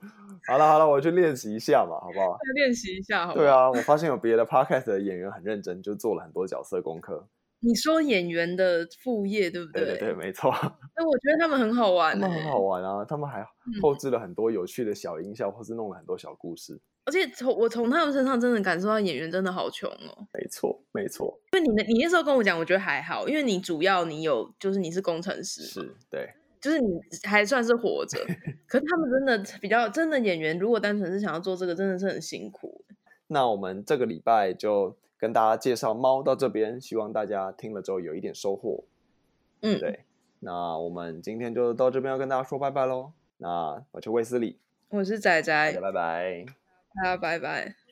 [0.48, 2.36] 好了好了，我去练习一下嘛，好不好？
[2.54, 7.28] 练习一下好不好，对啊，我发现有别的 podcast 的演员很认真，就做了很多角色功课。
[7.60, 9.84] 你说演员的副业对不对？
[9.84, 10.52] 对对对，没错。
[10.94, 13.04] 那我觉得他们很好玩，他们很好玩啊！
[13.04, 13.44] 他们还
[13.80, 16.78] 后置了很多有趣的小音效，或是弄了很多小故事。
[17.06, 20.26] 而且从我从他们身上真的感受到演员真的好穷哦。
[20.34, 21.40] 没错，没错。
[21.52, 26.28] 因为你你那时候跟我讲，我觉得还好，因为你主要你有就是你是工程师，是对，
[26.66, 28.18] 就是你还算是活着。
[28.66, 32.84] 可是他们真的比较真的演员，如果单纯是想要做这个，真的是很辛苦。
[33.28, 38.82] 那我们这个礼拜就跟大家介绍猫到这边，希望大家听了之后有一点收获。
[39.60, 40.00] 嗯，对。
[40.40, 43.12] 那我们今天就到这边要跟大家说拜拜喽。
[43.36, 44.58] 那我是卫斯理，
[44.88, 46.44] 我是仔仔，拜拜。
[46.96, 47.85] 大家拜拜。